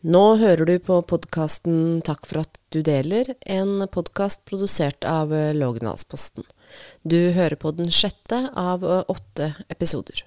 Nå 0.00 0.20
hører 0.40 0.64
du 0.64 0.78
på 0.80 0.94
podkasten 1.04 1.98
Takk 2.00 2.22
for 2.24 2.40
at 2.40 2.54
du 2.72 2.78
deler, 2.80 3.34
en 3.44 3.84
podkast 3.92 4.46
produsert 4.48 5.04
av 5.04 5.28
Lågendalsposten. 5.28 6.46
Du 7.04 7.18
hører 7.36 7.60
på 7.60 7.74
den 7.76 7.92
sjette 7.92 8.46
av 8.56 8.80
åtte 8.80 9.50
episoder. 9.68 10.24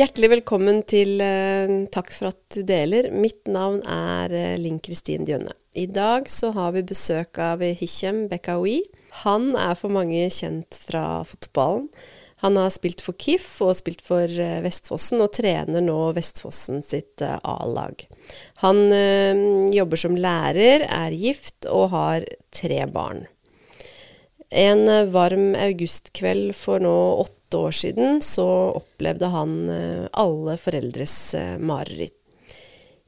Hjertelig 0.00 0.30
velkommen 0.32 0.78
til 0.88 1.18
eh, 1.20 1.70
Takk 1.92 2.06
for 2.14 2.30
at 2.30 2.54
du 2.54 2.62
deler. 2.64 3.10
Mitt 3.12 3.50
navn 3.52 3.82
er 3.84 4.32
eh, 4.32 4.54
Linn 4.56 4.78
Kristin 4.80 5.26
Djønne. 5.28 5.52
I 5.76 5.84
dag 5.92 6.30
så 6.32 6.54
har 6.56 6.70
vi 6.72 6.86
besøk 6.88 7.36
av 7.44 7.60
Hichem 7.60 8.22
Bekaoui. 8.30 8.78
Han 9.26 9.50
er 9.60 9.74
for 9.76 9.92
mange 9.92 10.22
kjent 10.32 10.78
fra 10.86 11.20
fotballen. 11.28 11.90
Han 12.40 12.56
har 12.56 12.72
spilt 12.72 13.04
for 13.04 13.18
KIF 13.20 13.48
og 13.66 13.74
spilt 13.76 14.00
for 14.06 14.24
eh, 14.24 14.62
Vestfossen, 14.64 15.20
og 15.20 15.34
trener 15.36 15.84
nå 15.84 15.98
Vestfossen 16.16 16.80
sitt 16.86 17.20
eh, 17.20 17.36
A-lag. 17.36 18.06
Han 18.62 18.80
eh, 18.96 19.42
jobber 19.74 20.00
som 20.00 20.16
lærer, 20.16 20.86
er 20.86 21.18
gift 21.26 21.68
og 21.68 21.90
har 21.92 22.24
tre 22.56 22.80
barn. 22.88 23.26
En 24.48 24.86
eh, 24.88 25.12
varm 25.12 25.52
augustkveld 25.60 26.56
for 26.56 26.80
nå 26.80 26.96
åtte 27.26 27.39
år 27.58 27.74
siden 27.74 28.20
så 28.24 28.46
opplevde 28.78 29.30
han 29.32 29.54
eh, 29.72 30.06
alle 30.12 30.56
foreldres 30.60 31.16
eh, 31.38 31.56
mareritt. 31.58 32.16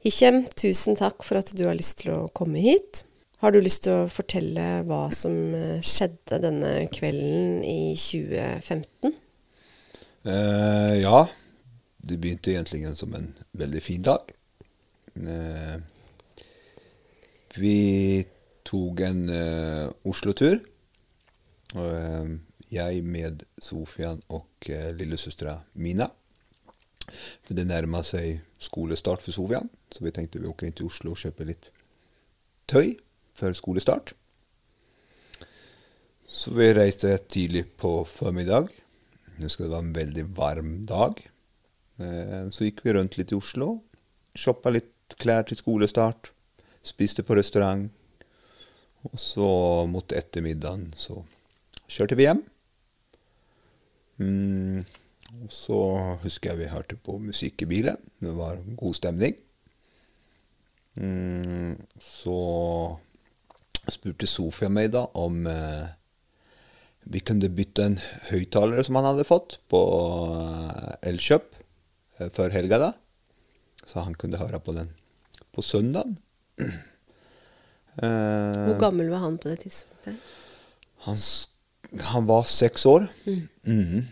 Hikjem, 0.03 0.43
tusen 0.59 0.97
takk 0.99 1.23
for 1.23 1.39
at 1.39 1.53
du 1.55 1.63
har 1.63 1.77
lyst 1.79 2.01
til 2.01 2.11
å 2.11 2.29
komme 2.35 2.59
hit. 2.59 3.05
Har 3.43 3.53
du 3.55 3.61
lyst 3.63 3.85
til 3.85 4.03
å 4.03 4.11
fortelle 4.11 4.83
hva 4.87 5.05
som 5.15 5.35
eh, 5.55 5.79
skjedde 5.83 6.41
denne 6.43 6.73
kvelden 6.91 7.63
i 7.63 7.93
2015? 7.99 9.15
Eh, 10.23 10.93
ja, 11.03 11.25
det 12.03 12.19
begynte 12.19 12.53
egentlig 12.53 12.85
som 12.99 13.15
en 13.15 13.31
veldig 13.59 13.83
fin 13.83 14.03
dag. 14.03 14.31
Eh, 15.15 15.75
vi 17.59 17.77
tok 18.67 19.03
en 19.07 19.25
eh, 19.29 19.87
Oslo-tur. 20.07 20.61
Og, 21.73 22.39
jeg 22.73 23.03
med 23.05 23.45
Sofian 23.61 24.21
og 24.33 24.69
eh, 24.69 24.91
lillesøstera 24.97 25.59
Mina. 25.79 26.09
For 27.43 27.55
det 27.57 27.67
nærma 27.67 28.01
seg 28.07 28.41
skolestart 28.63 29.23
for 29.23 29.35
Sofian, 29.35 29.69
så 29.91 30.05
vi 30.05 30.13
tenkte 30.15 30.41
vi 30.41 30.49
åker 30.49 30.67
inn 30.69 30.75
til 30.77 30.89
Oslo 30.89 31.13
og 31.13 31.19
kjøper 31.19 31.49
litt 31.51 31.69
tøy 32.71 32.95
før 33.37 33.55
skolestart. 33.57 34.13
Så 36.33 36.53
vi 36.55 36.71
reiste 36.73 37.11
tidlig 37.29 37.67
på 37.77 37.99
formiddag. 38.09 38.71
Nå 39.37 39.49
skal 39.51 39.67
det 39.67 39.73
være 39.73 39.85
en 39.85 39.97
veldig 39.97 40.23
varm 40.37 40.71
dag. 40.89 41.19
Eh, 41.99 42.47
Så 42.49 42.69
gikk 42.69 42.81
vi 42.85 42.95
rundt 42.95 43.17
litt 43.19 43.33
i 43.33 43.37
Oslo. 43.37 43.83
Shoppa 44.33 44.71
litt 44.73 45.17
klær 45.19 45.45
til 45.45 45.59
skolestart. 45.59 46.31
Spiste 46.83 47.23
på 47.23 47.37
restaurant. 47.37 47.91
Og 49.03 49.19
så 49.19 49.47
mot 49.91 50.15
ettermiddagen 50.15 50.93
så 50.95 51.19
kjørte 51.91 52.17
vi 52.17 52.25
hjem. 52.25 52.41
Mm, 54.21 54.83
og 55.43 55.49
så 55.53 55.77
husker 56.21 56.51
jeg 56.53 56.59
vi 56.63 56.71
hørte 56.73 56.97
på 57.01 57.15
musikk 57.21 57.63
i 57.65 57.69
bilen. 57.71 57.97
Det 58.21 58.33
var 58.37 58.59
god 58.77 58.93
stemning. 58.99 59.35
Mm, 60.99 61.73
så 61.97 62.37
spurte 63.89 64.27
Sofia 64.29 64.69
meg 64.71 64.91
da 64.93 65.07
om 65.19 65.41
eh, 65.49 65.87
vi 67.09 67.19
kunne 67.25 67.49
bytte 67.51 67.87
en 67.89 67.97
høyttaler 68.29 68.85
som 68.85 68.95
han 68.99 69.07
hadde 69.09 69.25
fått 69.27 69.57
på 69.73 69.81
eh, 70.37 71.09
Elkjøp 71.09 71.57
eh, 72.19 72.29
før 72.31 72.53
helga, 72.53 72.79
da. 72.85 72.91
Så 73.83 74.05
han 74.05 74.13
kunne 74.15 74.39
høre 74.39 74.61
på 74.63 74.75
den 74.77 74.93
på 75.53 75.65
søndagen. 75.65 76.17
Eh, 77.93 78.55
Hvor 78.65 78.79
gammel 78.81 79.11
var 79.11 79.19
han 79.21 79.35
på 79.37 79.51
det 79.51 79.59
tidspunktet? 79.67 80.15
han, 81.05 81.19
s- 81.21 81.43
han 82.01 82.25
var 82.25 82.43
seks 82.43 82.85
år. 82.85 83.07
Mhm. 83.63 84.05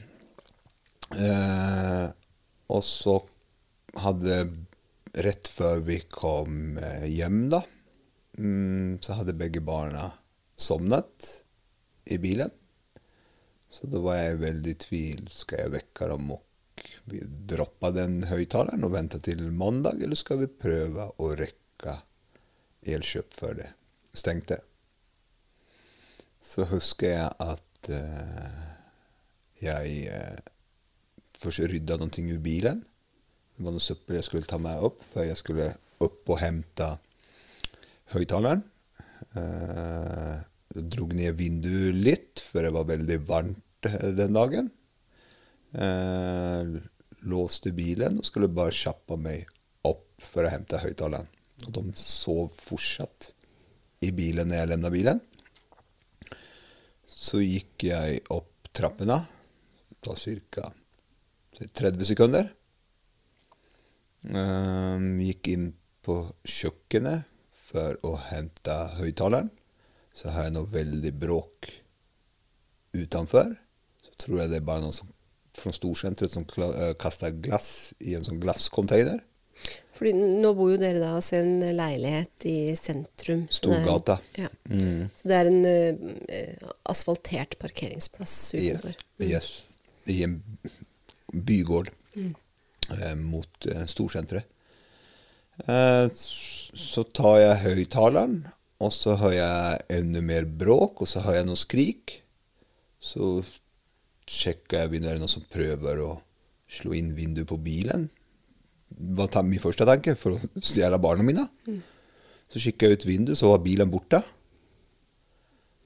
Eh, 1.12 2.10
og 2.68 2.84
så 2.84 3.20
hadde 4.00 4.44
Rett 5.12 5.50
før 5.52 5.82
vi 5.84 5.98
kom 6.08 6.78
eh, 6.80 7.04
hjem, 7.12 7.50
da, 7.52 7.58
mm, 8.40 9.02
så 9.04 9.18
hadde 9.18 9.36
begge 9.36 9.60
barna 9.60 10.06
sovnet 10.56 11.28
i 12.08 12.16
bilen. 12.16 12.54
Så 13.68 13.90
da 13.92 14.00
var 14.00 14.22
jeg 14.22 14.40
veldig 14.40 14.72
i 14.72 14.80
tvil. 14.86 15.28
Skal 15.28 15.66
jeg 15.66 15.74
vekke 15.76 16.08
dem 16.14 16.32
og 16.38 16.88
vi 17.12 17.20
droppe 17.28 17.92
den 17.92 18.22
høyttaleren 18.30 18.88
og 18.88 18.96
vente 18.96 19.20
til 19.20 19.44
mandag, 19.52 20.00
eller 20.00 20.16
skal 20.16 20.46
vi 20.46 20.48
prøve 20.48 21.12
å 21.20 21.34
rekke 21.36 22.00
Elkjøp 22.88 23.36
før 23.36 23.60
det 23.60 23.72
stengte? 24.16 24.62
så 26.42 26.66
husker 26.72 27.14
jeg 27.14 27.30
at 27.40 27.71
eh, 27.90 28.60
jeg 29.62 29.96
eh, 30.12 30.42
først 31.42 31.66
rydda 31.72 31.98
noe 32.02 32.26
i 32.26 32.38
bilen. 32.42 32.84
Det 33.56 33.66
var 33.66 33.76
noe 33.76 33.84
søppel 33.84 34.18
jeg 34.20 34.28
skulle 34.28 34.50
ta 34.50 34.60
med 34.62 34.86
opp, 34.86 35.02
for 35.14 35.26
jeg 35.26 35.40
skulle 35.40 35.72
opp 36.02 36.32
og 36.34 36.40
hente 36.42 36.88
høyttaleren. 38.14 38.64
Eh, 39.38 40.38
drog 40.72 41.14
ned 41.18 41.36
vinduet 41.40 41.98
litt, 41.98 42.44
for 42.46 42.66
det 42.66 42.74
var 42.76 42.90
veldig 42.90 43.20
varmt 43.28 43.90
eh, 43.90 44.10
den 44.18 44.38
dagen. 44.38 44.72
Eh, 45.72 46.74
låste 47.32 47.72
bilen 47.76 48.18
og 48.20 48.26
skulle 48.28 48.50
bare 48.52 48.74
kjappe 48.76 49.18
meg 49.22 49.46
opp 49.88 50.24
for 50.26 50.46
å 50.46 50.54
hente 50.54 50.82
høyttaleren. 50.82 51.30
Og 51.68 51.74
de 51.76 51.84
sov 51.98 52.50
fortsatt 52.58 53.32
i 54.02 54.10
bilen 54.16 54.50
når 54.50 54.64
jeg 54.64 54.72
lemna 54.72 54.92
bilen. 54.94 55.22
Så 57.22 57.42
gikk 57.44 57.86
jeg 57.86 58.24
opp 58.34 58.72
trappene. 58.74 59.20
Det 60.02 60.16
ca. 60.50 60.72
30 61.62 62.08
sekunder. 62.10 62.48
Ehm, 64.34 65.20
gikk 65.22 65.52
inn 65.52 65.68
på 66.02 66.16
kjøkkenet 66.42 67.28
for 67.70 68.00
å 68.06 68.16
hente 68.32 68.78
høyttaleren. 68.98 69.52
Så 70.18 70.34
har 70.34 70.48
jeg 70.48 70.56
noe 70.58 70.70
veldig 70.74 71.14
bråk 71.22 71.70
utenfor. 72.98 73.54
Så 74.02 74.18
tror 74.18 74.42
jeg 74.42 74.52
det 74.52 74.62
er 74.62 74.68
bare 74.68 74.84
noen 74.84 74.96
som, 74.96 75.12
fra 75.58 75.74
storsenteret 75.76 76.34
som 76.34 76.48
eh, 76.72 76.94
kaster 77.00 77.38
glass 77.38 77.94
i 78.02 78.16
en 78.18 78.26
sånn 78.26 78.42
glasscontainer. 78.42 79.22
Fordi 80.02 80.12
nå 80.18 80.50
bor 80.58 80.72
jo 80.74 80.80
dere 80.82 80.98
da 80.98 81.12
hos 81.14 81.28
en 81.38 81.60
leilighet 81.78 82.46
i 82.50 82.56
sentrum. 82.74 83.44
så 83.54 83.68
det 83.70 83.76
er- 83.76 83.84
Storgata. 83.86 84.16
Ja. 84.40 84.48
Mm. 84.66 85.04
Så 85.14 85.30
det 85.30 85.36
er 85.38 85.50
en 85.52 85.60
uh, 85.70 86.72
asfaltert 86.90 87.54
parkeringsplass 87.62 88.34
utenfor. 88.58 88.96
Yes. 89.22 89.30
yes. 89.30 89.52
I 90.10 90.24
en 90.26 90.40
bygård 91.32 91.92
eh, 92.18 93.14
mot 93.16 93.68
eh, 93.70 93.86
storsenteret. 93.86 94.50
Eh, 95.70 96.08
så 96.18 97.04
tar 97.14 97.38
jeg 97.44 97.62
høyttaleren, 97.68 98.40
og 98.82 98.90
så 98.96 99.14
hører 99.22 99.38
jeg 99.38 100.00
enda 100.00 100.24
mer 100.26 100.50
bråk, 100.50 101.04
og 101.06 101.08
så 101.08 101.22
hører 101.22 101.44
jeg 101.44 101.50
noe 101.52 101.62
skrik. 101.62 102.16
Så 102.98 103.30
sjekker 104.26 104.82
jeg 104.82 104.92
begynner 104.96 105.14
det 105.14 105.22
noen 105.22 105.32
som 105.38 105.46
prøver 105.54 106.02
å 106.02 106.16
slå 106.72 106.98
inn 106.98 107.14
vinduet 107.18 107.48
på 107.54 107.60
bilen. 107.62 108.10
Var 108.92 109.42
min 109.48 109.64
første 109.64 109.88
tanke 109.88 110.16
for 110.20 110.36
å 110.36 110.62
stjele 110.62 111.00
barna 111.02 111.24
mine. 111.26 111.48
Så 112.52 112.60
kikka 112.60 112.90
jeg 112.90 113.00
ut 113.00 113.08
vinduet, 113.08 113.40
så 113.40 113.54
var 113.54 113.64
bilen 113.64 113.92
borte. 113.92 114.20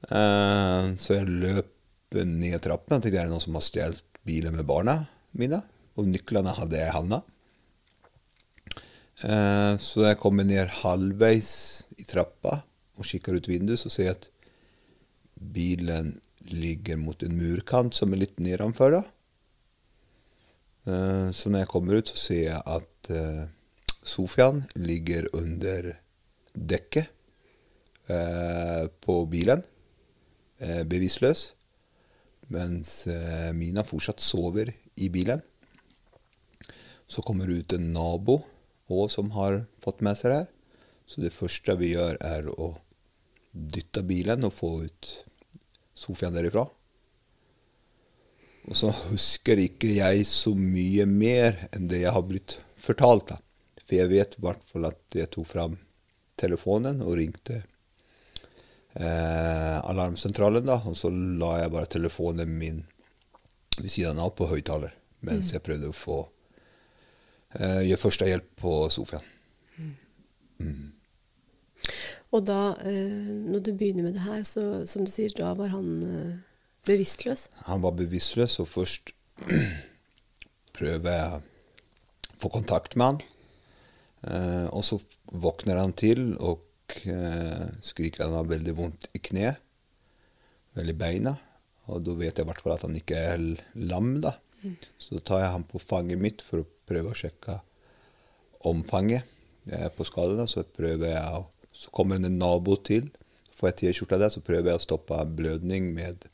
Eh, 0.10 0.88
så 1.02 1.18
jeg 1.18 1.30
løp 1.30 1.72
ned 2.16 2.58
trappen. 2.64 2.98
Jeg 2.98 3.06
tenkte 3.06 3.22
er 3.22 3.32
noen 3.32 3.44
som 3.44 3.58
har 3.58 3.66
stjålet 3.66 4.04
bilen 4.26 4.58
med 4.58 4.68
barna 4.70 5.00
mine. 5.38 5.62
Og 5.96 6.10
nøklene 6.10 6.56
hadde 6.58 6.80
jeg 6.82 6.90
i 6.90 6.96
handa. 6.96 7.22
Eh, 9.24 9.74
så 9.80 10.02
da 10.02 10.12
jeg 10.12 10.22
kommer 10.22 10.48
ned 10.48 10.74
halvveis 10.82 11.52
i 12.02 12.08
trappa 12.08 12.64
og 12.96 13.08
kikker 13.08 13.38
ut 13.38 13.50
vinduet, 13.50 13.80
så 13.80 13.92
ser 13.92 14.10
jeg 14.10 14.18
at 14.18 14.30
bilen 15.36 16.16
ligger 16.52 17.00
mot 17.02 17.24
en 17.26 17.38
murkant 17.38 17.96
som 17.96 18.14
er 18.14 18.26
litt 18.26 18.42
nedenfor. 18.44 19.02
Eh, 20.86 21.30
så 21.34 21.50
når 21.50 21.64
jeg 21.64 21.72
kommer 21.72 22.00
ut, 22.00 22.10
så 22.12 22.20
ser 22.20 22.42
jeg 22.44 22.62
at 22.62 23.10
eh, 23.14 23.46
Sofian 24.06 24.64
ligger 24.78 25.28
under 25.34 25.96
dekket 26.54 27.10
eh, 28.08 28.86
på 29.02 29.24
bilen, 29.30 29.66
bevisstløs, 30.88 31.50
mens 32.48 33.10
Mina 33.54 33.84
fortsatt 33.84 34.22
sover 34.24 34.70
i 35.04 35.10
bilen. 35.12 35.42
Så 37.12 37.22
kommer 37.28 37.52
det 37.52 37.58
ut 37.60 37.76
en 37.76 37.90
nabo 37.92 38.38
òg 38.88 39.10
som 39.12 39.34
har 39.36 39.66
fått 39.84 40.00
med 40.06 40.16
seg 40.16 40.32
det 40.32 40.38
her. 40.40 40.48
Så 41.06 41.26
det 41.26 41.34
første 41.36 41.76
vi 41.78 41.92
gjør, 41.92 42.16
er 42.24 42.48
å 42.56 42.70
dytte 43.52 44.06
bilen 44.08 44.48
og 44.48 44.56
få 44.56 44.72
ut 44.88 45.12
Sofian 45.92 46.34
derifra. 46.34 46.70
Og 48.66 48.78
så 48.78 48.90
husker 49.12 49.62
ikke 49.62 49.92
jeg 49.94 50.26
så 50.30 50.56
mye 50.58 51.06
mer 51.10 51.68
enn 51.76 51.90
det 51.92 52.02
jeg 52.02 52.14
har 52.16 52.26
blitt 52.26 52.58
fortalt. 52.82 53.30
da. 53.30 53.38
For 53.86 53.98
jeg 54.00 54.10
vet 54.10 54.38
i 54.38 54.44
hvert 54.46 54.64
fall 54.72 54.90
at 54.90 55.18
jeg 55.18 55.30
tok 55.34 55.48
fram 55.52 55.78
telefonen 56.40 57.04
og 57.06 57.18
ringte 57.20 57.62
eh, 58.98 59.78
alarmsentralen. 59.86 60.66
da, 60.66 60.80
Og 60.86 60.98
så 60.98 61.12
la 61.14 61.60
jeg 61.62 61.74
bare 61.76 61.94
telefonen 61.98 62.58
min 62.58 62.84
ved 63.78 63.92
siden 63.92 64.22
av 64.24 64.32
på 64.38 64.48
høyttaler 64.48 64.94
mens 65.26 65.52
jeg 65.54 65.64
prøvde 65.66 65.90
å 65.90 65.96
få 65.96 66.20
eh, 67.58 67.82
gjøre 67.90 68.02
førstehjelp 68.02 68.52
på 68.62 68.74
Sofian. 68.94 69.26
Og 72.36 72.44
da, 72.46 72.76
eh, 72.86 73.32
når 73.50 73.64
du 73.66 73.72
begynner 73.74 74.06
med 74.06 74.18
det 74.18 74.26
her, 74.26 74.44
så 74.44 74.86
som 74.90 75.06
du 75.06 75.12
sier, 75.12 75.34
da 75.38 75.54
var 75.58 75.72
han 75.74 75.90
eh, 76.04 76.36
bevisstløs? 76.88 77.48
Han 77.70 77.84
var 77.86 77.96
bevisstløs, 78.00 78.60
og 78.64 78.70
først 78.72 79.12
prøver 80.78 81.12
jeg 81.12 81.40
å 81.40 82.36
få 82.42 82.52
kontakt 82.54 82.98
med 83.00 83.06
han. 83.08 83.22
Eh, 84.26 84.68
og 84.72 84.86
så 84.86 85.00
våkner 85.32 85.82
han 85.82 85.94
til 85.98 86.34
og 86.38 86.64
eh, 87.06 87.68
skriker 87.86 88.26
han 88.26 88.38
har 88.40 88.50
veldig 88.50 88.76
vondt 88.78 89.10
i 89.16 89.22
kne, 89.24 89.56
eller 90.76 90.98
beina. 90.98 91.36
Og 91.92 92.02
da 92.06 92.16
vet 92.18 92.34
jeg 92.34 92.46
i 92.46 92.50
hvert 92.50 92.64
fall 92.64 92.76
at 92.76 92.88
han 92.88 92.98
ikke 92.98 93.22
er 93.34 93.46
lam. 93.78 94.18
da. 94.24 94.36
Så 94.98 95.20
da 95.20 95.22
tar 95.26 95.44
jeg 95.44 95.54
han 95.54 95.66
på 95.70 95.82
fanget 95.82 96.22
mitt 96.22 96.42
for 96.42 96.64
å 96.64 96.70
prøve 96.90 97.12
å 97.12 97.18
sjekke 97.18 97.60
omfanget 98.66 99.30
jeg 99.70 99.82
er 99.88 99.94
på 99.94 100.06
skadene. 100.08 100.48
Så 100.50 100.66
prøver 100.76 101.14
jeg 101.14 101.40
å, 101.40 101.46
så 101.74 101.94
kommer 101.96 102.20
en 102.20 102.40
nabo 102.40 102.78
til. 102.86 103.12
Får 103.56 103.72
jeg 103.72 103.78
T-skjorta 103.82 104.20
der, 104.20 104.34
så 104.34 104.44
prøver 104.44 104.74
jeg 104.74 104.82
å 104.82 104.84
stoppe 104.84 105.20
blødning 105.38 105.92
med 105.96 106.26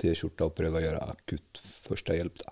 T-skjorta 0.00 0.48
og 0.48 0.54
prøve 0.58 0.80
å 0.80 0.84
gjøre 0.84 1.02
akutt 1.12 1.60
førstehjelp. 1.86 2.42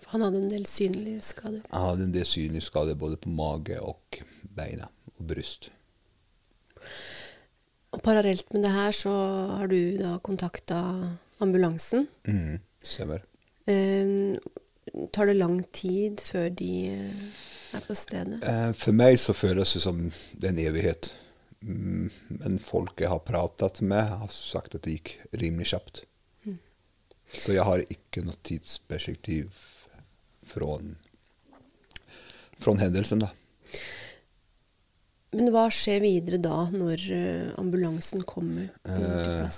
For 0.00 0.16
han 0.16 0.24
hadde 0.26 0.42
en 0.44 0.52
del 0.52 0.66
synlige 0.68 1.22
skader. 1.24 1.62
Han 1.72 1.88
hadde 1.90 2.08
en 2.08 2.14
del 2.16 2.26
synlige 2.28 2.66
skader 2.68 2.98
både 3.00 3.18
på 3.20 3.32
mage 3.32 3.78
og 3.80 4.20
beina 4.56 4.88
og 5.14 5.26
bryst. 5.30 5.70
Og 7.94 8.02
parallelt 8.02 8.52
med 8.52 8.64
det 8.66 8.72
her 8.74 8.92
så 8.96 9.12
har 9.60 9.70
du 9.70 9.78
da 10.00 10.16
kontakta 10.24 10.78
ambulansen. 11.44 12.08
Mm, 12.26 12.58
stemmer. 12.82 13.22
Eh, 13.70 14.36
tar 15.14 15.30
det 15.30 15.36
lang 15.38 15.60
tid 15.72 16.22
før 16.26 16.48
de 16.58 16.72
eh, 16.90 17.44
er 17.74 17.84
på 17.86 17.94
stedet? 17.98 18.40
Eh, 18.42 18.72
For 18.78 18.96
meg 18.96 19.18
så 19.22 19.34
føles 19.36 19.76
det 19.76 19.84
som 19.86 20.00
en 20.10 20.58
evighet. 20.60 21.12
Mm, 21.64 22.10
Men 22.40 22.58
folk 22.60 23.00
jeg 23.00 23.08
har 23.08 23.22
pratet 23.24 23.80
med, 23.80 24.04
har 24.04 24.28
sagt 24.34 24.74
at 24.76 24.84
det 24.84 24.98
gikk 24.98 25.14
rimelig 25.40 25.70
kjapt. 25.72 26.02
Så 27.32 27.54
jeg 27.56 27.64
har 27.66 27.82
ikke 27.88 28.22
noe 28.26 28.38
tidsperspektiv 28.46 29.50
fra, 30.46 30.76
fra 32.62 32.76
hendelsen, 32.80 33.24
da. 33.24 33.30
Men 35.34 35.50
hva 35.50 35.66
skjer 35.72 36.02
videre 36.04 36.38
da, 36.38 36.68
når 36.70 37.06
eh, 37.10 37.54
ambulansen 37.58 38.22
kommer 38.28 38.68
Eh. 38.86 39.48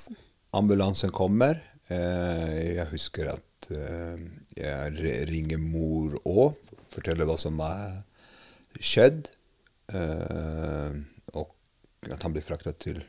Ambulansen 0.57 1.11
kommer. 1.13 1.59
Eh, 1.93 2.77
jeg 2.79 2.87
husker 2.89 3.29
at 3.35 3.69
eh, 3.75 4.23
jeg 4.57 5.27
ringer 5.29 5.61
mor 5.61 6.17
òg, 6.25 6.57
forteller 6.95 7.29
hva 7.29 7.37
som 7.39 7.61
har 7.61 8.01
skjedd. 8.81 9.29
Eh, 9.93 10.97
og 11.37 11.53
at 12.09 12.25
han 12.25 12.33
blir 12.33 12.47
frakta 12.47 12.73
til 12.73 13.03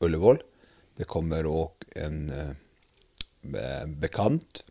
Ullevål. 0.00 0.40
Det 0.96 1.04
kommer 1.10 1.44
òg 1.50 1.84
en 2.00 2.30
bekant 4.00 4.62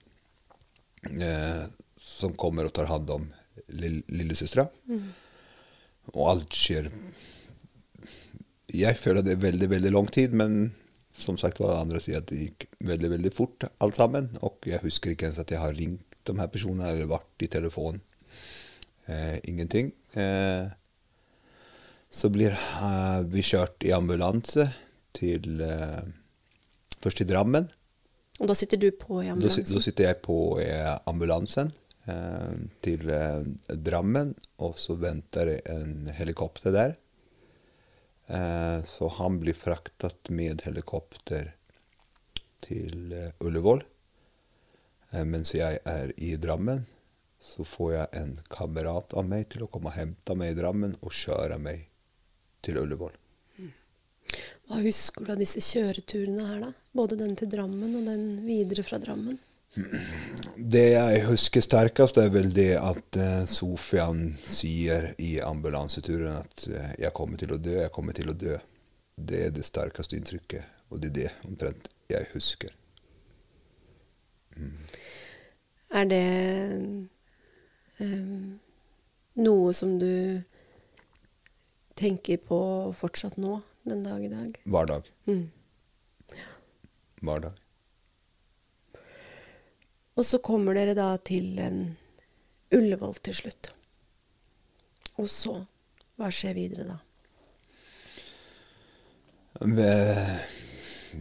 eh, 1.12 1.64
som 1.98 2.36
kommer 2.38 2.68
og 2.68 2.76
tar 2.76 2.90
hånd 2.90 3.14
om 3.14 3.30
lillesøstera. 3.72 4.68
Mm. 4.90 5.08
Og 6.14 6.22
alt 6.30 6.58
skjer 6.58 6.92
jeg 8.76 8.98
føler 9.00 9.24
det 9.24 9.36
er 9.36 9.44
veldig 9.44 9.70
veldig 9.72 9.92
lang 9.94 10.08
tid, 10.12 10.34
men 10.36 10.74
som 11.16 11.38
sagt 11.40 11.62
var 11.62 11.72
det 11.72 11.82
andre 11.84 12.02
sier 12.04 12.20
at 12.20 12.28
det 12.32 12.42
gikk 12.42 12.66
veldig 12.84 13.12
veldig 13.14 13.32
fort 13.34 13.68
alt 13.84 14.00
sammen. 14.00 14.32
Og 14.44 14.68
jeg 14.68 14.84
husker 14.84 15.14
ikke 15.14 15.30
ens 15.30 15.40
at 15.42 15.54
jeg 15.54 15.62
har 15.62 15.76
ringt 15.78 16.04
de 16.26 16.36
her 16.40 16.50
personene 16.52 16.90
eller 16.92 17.10
vært 17.10 17.46
i 17.46 17.52
telefon. 17.52 18.02
Eh, 19.06 19.38
ingenting. 19.48 19.94
Eh, 20.18 20.66
så 22.10 22.32
blir 22.34 22.56
eh, 22.56 23.22
vi 23.32 23.46
kjørt 23.46 23.86
i 23.86 23.94
ambulanse 23.96 24.70
til 25.16 25.62
eh, 25.64 26.04
Først 27.06 27.20
til 27.22 27.30
Drammen. 27.30 27.68
Og 28.40 28.50
da 28.52 28.56
sitter 28.58 28.80
du 28.82 28.90
på 28.92 29.22
i 29.24 29.30
Da, 29.32 29.48
da 29.48 29.82
sitter 29.82 30.10
jeg 30.10 30.22
på 30.26 30.38
i 30.60 30.68
ambulansen 31.08 31.72
eh, 32.10 32.56
til 32.84 33.10
eh, 33.10 33.46
Drammen, 33.70 34.34
og 34.60 34.80
så 34.80 34.98
venter 35.00 35.56
en 35.64 36.10
helikopter 36.18 36.76
der. 36.76 36.96
Eh, 38.28 38.80
så 38.86 39.08
han 39.20 39.40
blir 39.40 39.56
fraktet 39.56 40.30
med 40.30 40.66
helikopter 40.66 41.54
til 42.66 43.14
eh, 43.14 43.32
Ullevål. 43.40 43.84
Eh, 45.12 45.26
mens 45.26 45.56
jeg 45.56 45.80
er 45.86 46.14
i 46.18 46.36
Drammen, 46.36 46.86
så 47.40 47.64
får 47.68 47.92
jeg 47.94 48.08
en 48.20 48.40
kamerat 48.50 49.14
av 49.14 49.28
meg 49.30 49.48
til 49.54 49.64
å 49.66 49.70
komme 49.72 49.92
og 49.94 50.00
hente 50.00 50.36
meg 50.36 50.56
i 50.56 50.60
Drammen 50.60 50.98
og 51.02 51.14
kjøre 51.14 51.60
meg 51.62 51.86
til 52.66 52.82
Ullevål. 52.82 53.14
Hva 54.66 54.80
husker 54.82 55.26
du 55.26 55.34
av 55.34 55.42
disse 55.42 55.62
kjøreturene 55.62 56.48
her, 56.48 56.62
da? 56.64 56.72
Både 56.96 57.18
den 57.20 57.36
til 57.38 57.50
Drammen 57.52 57.98
og 58.00 58.08
den 58.08 58.26
videre 58.48 58.86
fra 58.86 58.98
Drammen? 59.02 59.38
Det 60.56 60.86
jeg 60.94 61.24
husker 61.28 61.64
sterkest, 61.64 62.18
er 62.18 62.32
vel 62.32 62.48
det 62.56 62.78
at 62.80 63.20
eh, 63.20 63.44
Sofian 63.52 64.30
sier 64.48 65.12
i 65.20 65.36
ambulanseturen 65.44 66.38
at 66.40 66.68
eh, 66.72 66.94
'jeg 67.00 67.14
kommer 67.14 67.38
til 67.38 67.52
å 67.52 67.60
dø, 67.60 67.76
jeg 67.82 67.92
kommer 67.92 68.16
til 68.16 68.32
å 68.32 68.38
dø'. 68.46 68.58
Det 69.16 69.46
er 69.48 69.52
det 69.52 69.66
sterkeste 69.68 70.16
inntrykket, 70.16 70.64
og 70.90 71.02
det 71.02 71.12
er 71.12 71.16
det 71.20 71.32
omtrent 71.48 71.90
jeg 72.10 72.28
husker. 72.34 72.72
Er 75.92 76.06
det 76.06 76.26
um, 78.00 78.60
noe 79.36 79.74
som 79.74 80.00
du 80.00 80.42
tenker 81.96 82.38
på 82.38 82.60
fortsatt 82.96 83.38
nå, 83.40 83.60
den 83.86 84.04
dag 84.04 84.26
i 84.26 84.32
dag? 84.32 84.58
Hver 84.66 84.90
dag. 84.90 85.08
Mm. 85.30 85.46
Hver 87.22 87.40
dag. 87.46 87.62
Og 90.16 90.26
så 90.26 90.40
kommer 90.40 90.78
dere 90.78 90.96
da 90.98 91.10
til 91.20 91.60
um, 91.60 91.82
Ullevål 92.74 93.20
til 93.26 93.36
slutt. 93.38 93.72
Og 95.22 95.30
så 95.32 95.60
Hva 96.16 96.30
skjer 96.32 96.56
videre 96.56 96.86
da? 96.88 96.96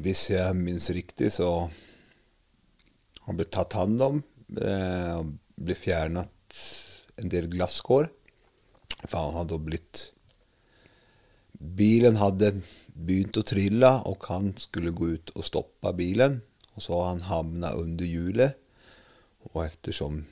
Hvis 0.04 0.28
jeg 0.30 0.58
minnes 0.58 0.86
riktig, 0.94 1.32
så 1.34 1.48
har 1.66 3.26
han 3.26 3.38
blitt 3.38 3.50
tatt 3.54 3.74
hånd 3.74 4.02
om. 4.06 4.20
Eh, 4.54 5.10
og 5.18 5.34
ble 5.58 5.74
fjernet 5.78 6.58
en 7.18 7.30
del 7.30 7.50
glasskår. 7.50 8.06
For 9.04 9.18
han 9.18 9.38
hadde 9.40 9.60
blitt 9.66 10.04
Bilen 11.64 12.18
hadde 12.20 12.50
begynt 12.94 13.38
å 13.40 13.44
trille, 13.46 13.90
og 14.04 14.26
han 14.28 14.52
skulle 14.60 14.92
gå 14.94 15.14
ut 15.16 15.32
og 15.34 15.46
stoppe 15.46 15.94
bilen. 15.96 16.42
Og 16.74 16.84
så 16.84 17.00
han 17.06 17.24
havna 17.28 17.72
under 17.78 18.06
hjulet. 18.06 18.58
Og 19.50 19.62
ettersom 19.64 20.22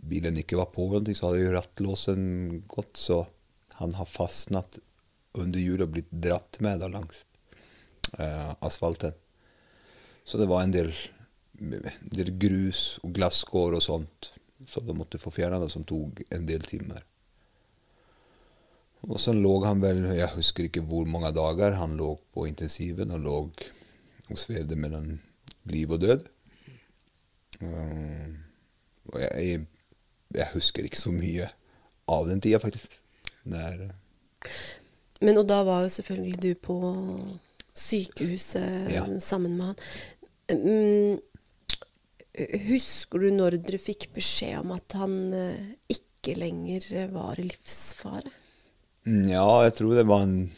bilen 0.00 0.38
ikke 0.40 0.58
var 0.60 0.70
på, 0.74 0.88
så 1.12 1.28
hadde 1.28 1.42
jo 1.42 1.54
rattlåsen 1.54 2.22
gått, 2.68 2.96
så 2.96 3.24
han 3.80 3.94
har 3.96 4.08
fastnet 4.08 4.80
under 5.38 5.60
hjulet 5.62 5.86
og 5.86 5.94
blitt 5.94 6.10
dratt 6.10 6.58
med 6.64 6.80
da 6.82 6.88
langs 6.90 7.24
eh, 8.18 8.52
asfalten. 8.60 9.14
Så 10.24 10.40
det 10.40 10.48
var 10.50 10.64
en 10.64 10.74
del, 10.74 10.90
en 11.60 12.12
del 12.12 12.32
grus 12.40 12.98
og 13.04 13.14
glasskår 13.16 13.78
og 13.78 13.84
sånt 13.84 14.32
som 14.68 14.84
de 14.86 14.96
måtte 14.96 15.20
få 15.20 15.32
fjerna, 15.32 15.62
som 15.68 15.86
tok 15.88 16.20
en 16.28 16.44
del 16.48 16.64
timer. 16.68 17.04
Og 19.08 19.20
så 19.20 19.32
lå 19.32 19.54
han 19.64 19.80
vel, 19.82 20.02
jeg 20.16 20.28
husker 20.34 20.66
ikke 20.68 20.82
hvor 20.84 21.06
mange 21.08 21.32
dager, 21.36 21.76
han 21.78 21.96
lå 21.96 22.14
på 22.34 22.44
intensiven 22.50 23.14
og 23.16 23.22
lå 23.24 23.36
og 24.30 24.38
svevde 24.38 24.76
mellom 24.76 25.14
liv 25.72 25.90
og 25.90 26.02
død. 26.02 26.26
Um, 27.60 28.36
og 29.12 29.20
jeg, 29.20 29.64
jeg 30.36 30.48
husker 30.54 30.86
ikke 30.86 31.00
så 31.00 31.12
mye 31.12 31.48
av 32.10 32.28
den 32.28 32.40
tida, 32.44 32.60
faktisk. 32.62 32.98
Der, 33.44 33.88
Men 35.20 35.38
og 35.40 35.48
da 35.48 35.62
var 35.64 35.82
jo 35.84 35.92
selvfølgelig 35.96 36.42
du 36.42 36.50
på 36.60 36.76
sykehuset 37.76 38.90
Ja. 38.92 39.04
sammen 39.20 39.56
med 39.56 39.66
han. 39.72 39.76
Mm, 40.50 41.18
husker 42.68 43.18
du 43.18 43.30
når 43.34 43.56
dere 43.64 43.80
fikk 43.80 44.10
beskjed 44.14 44.60
om 44.60 44.72
at 44.76 44.92
han 44.98 45.32
eh, 45.36 45.72
ikke 45.88 46.36
lenger 46.38 46.86
eh, 46.92 47.10
var 47.12 47.40
i 47.40 47.48
livsfare? 47.48 48.30
Mm, 49.06 49.28
Ja, 49.30 49.44
jeg 49.64 49.74
tror 49.78 49.94
det 49.96 50.06
var 50.08 50.22
en 50.26 50.52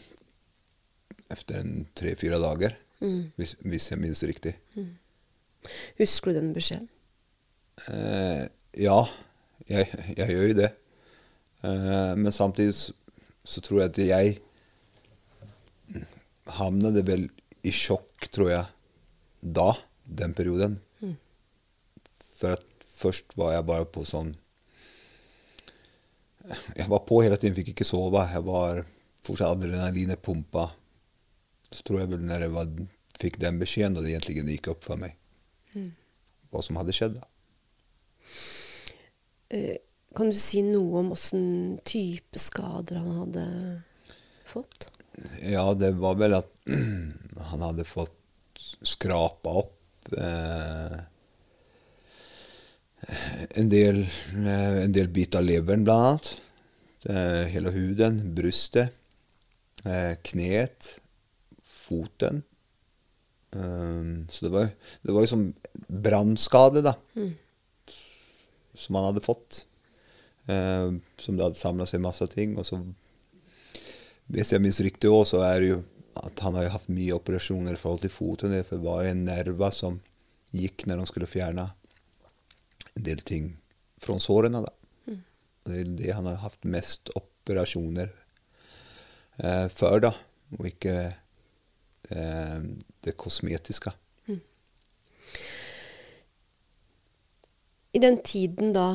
efter 1.33 1.61
en 1.63 1.87
tre-fire 1.97 2.39
dager, 2.43 2.75
hvis, 3.39 3.55
hvis 3.65 3.91
jeg 3.91 3.99
minnes 3.99 4.23
riktig. 4.29 4.53
Husker 5.99 6.33
du 6.33 6.39
den 6.39 6.53
beskjeden? 6.55 6.89
Eh, 7.89 8.45
ja, 8.79 8.99
jeg, 9.69 9.89
jeg 10.19 10.29
gjør 10.29 10.47
jo 10.51 10.59
det. 10.59 10.69
Eh, 11.65 12.13
men 12.19 12.33
samtidig 12.35 12.75
så, 12.77 12.93
så 13.45 13.61
tror 13.65 13.81
jeg 13.81 13.91
at 13.91 13.99
jeg 14.07 14.37
havnet 16.59 17.01
vel 17.09 17.29
i 17.67 17.73
sjokk, 17.75 18.29
tror 18.35 18.51
jeg, 18.53 18.67
da, 19.43 19.71
den 20.05 20.35
perioden. 20.37 20.79
For 22.39 22.57
at 22.59 22.87
først 22.87 23.37
var 23.39 23.55
jeg 23.57 23.67
bare 23.71 23.87
på 23.87 24.03
sånn 24.07 24.35
Jeg 26.77 26.89
var 26.91 27.03
på 27.09 27.21
hele 27.23 27.37
tiden, 27.39 27.55
fikk 27.59 27.73
ikke 27.75 27.87
sove. 27.87 28.23
Jeg 28.33 28.43
var 28.47 28.83
fortsatt 29.23 29.57
adrenalinet 29.57 30.23
pumpa. 30.25 30.69
Så 31.73 31.85
tror 31.87 32.03
jeg 32.03 32.11
vel 32.13 32.25
når 32.27 32.47
jeg 32.47 32.53
var, 32.57 32.73
fikk 33.23 33.39
den 33.41 33.61
beskjeden, 33.63 33.97
at 33.97 34.05
det 34.07 34.17
egentlig 34.17 34.57
gikk 34.59 34.73
opp 34.75 34.85
for 34.91 35.01
meg 35.01 35.19
hva 36.53 36.61
som 36.61 36.77
hadde 36.77 36.93
skjedd. 36.93 37.15
da. 37.17 37.25
Eh, 39.57 39.77
Kan 40.13 40.29
du 40.29 40.37
si 40.37 40.61
noe 40.67 40.99
om 41.01 41.13
åssen 41.15 41.79
type 41.89 42.37
skader 42.43 42.99
han 43.01 43.15
hadde 43.23 43.45
fått? 44.45 44.91
Ja, 45.41 45.71
det 45.73 45.95
var 46.03 46.19
vel 46.21 46.35
at 46.37 46.51
han 47.53 47.65
hadde 47.65 47.87
fått 47.89 48.13
skrapa 48.85 49.55
opp 49.63 50.13
eh, 50.13 50.99
en, 53.51 53.69
del, 53.69 54.03
eh, 54.47 54.85
en 54.85 54.93
del 54.93 55.09
bit 55.09 55.35
av 55.35 55.45
leveren, 55.47 55.85
blant 55.87 56.07
annet. 56.07 56.33
Eh, 57.11 57.45
hele 57.51 57.73
huden, 57.75 58.21
brystet, 58.37 58.95
eh, 59.85 60.15
kneet, 60.23 60.97
foten. 61.63 62.43
Um, 63.53 64.25
så 64.33 64.47
det 64.47 64.51
var, 64.55 64.69
det 65.03 65.13
var 65.13 65.27
jo 65.27 65.29
som 65.29 65.43
brannskade, 65.93 66.81
da. 66.87 66.95
Som 68.75 68.97
han 68.97 69.11
hadde 69.11 69.25
fått. 69.25 69.67
Som 70.47 71.37
det 71.37 71.45
hadde 71.45 71.61
samla 71.61 71.85
seg 71.87 72.01
masse 72.01 72.25
ting. 72.33 72.55
Og 72.57 72.65
så, 72.65 72.79
hvis 74.33 74.55
jeg 74.55 74.63
minnes 74.63 74.81
riktig 74.81 75.11
òg, 75.13 75.27
så 75.29 75.43
er 75.45 75.61
det 75.61 75.69
jo 75.69 75.83
at 76.23 76.41
han 76.47 76.57
har 76.57 76.73
hatt 76.73 76.89
mye 76.93 77.13
operasjoner 77.19 77.77
i 77.77 77.83
forhold 77.83 78.07
til 78.07 78.15
foten. 78.15 78.57
For 78.65 78.79
det 78.79 78.87
var 78.87 79.11
en 79.11 79.27
nerve 79.29 79.69
som 79.77 80.01
gikk 80.57 80.87
når 80.89 81.03
de 81.03 81.11
skulle 81.13 81.29
fjerne 81.29 81.69
en 82.99 83.07
del 83.09 83.23
ting 83.27 83.53
fra 84.03 84.19
sårene. 84.21 84.65
Da. 84.67 84.73
Mm. 85.07 85.23
det 85.67 85.81
er 85.81 85.97
det 86.03 86.13
han 86.17 86.29
har 86.31 86.43
hatt 86.45 86.69
mest 86.69 87.13
operasjoner 87.19 88.13
eh, 89.39 89.67
før, 89.73 89.99
da. 90.09 90.13
Og 90.59 90.69
ikke 90.69 90.97
eh, 92.11 92.59
det 93.03 93.17
kosmetiske. 93.17 93.95
I 97.93 98.01
den 98.01 98.17
tiden 98.25 98.71
da, 98.73 98.87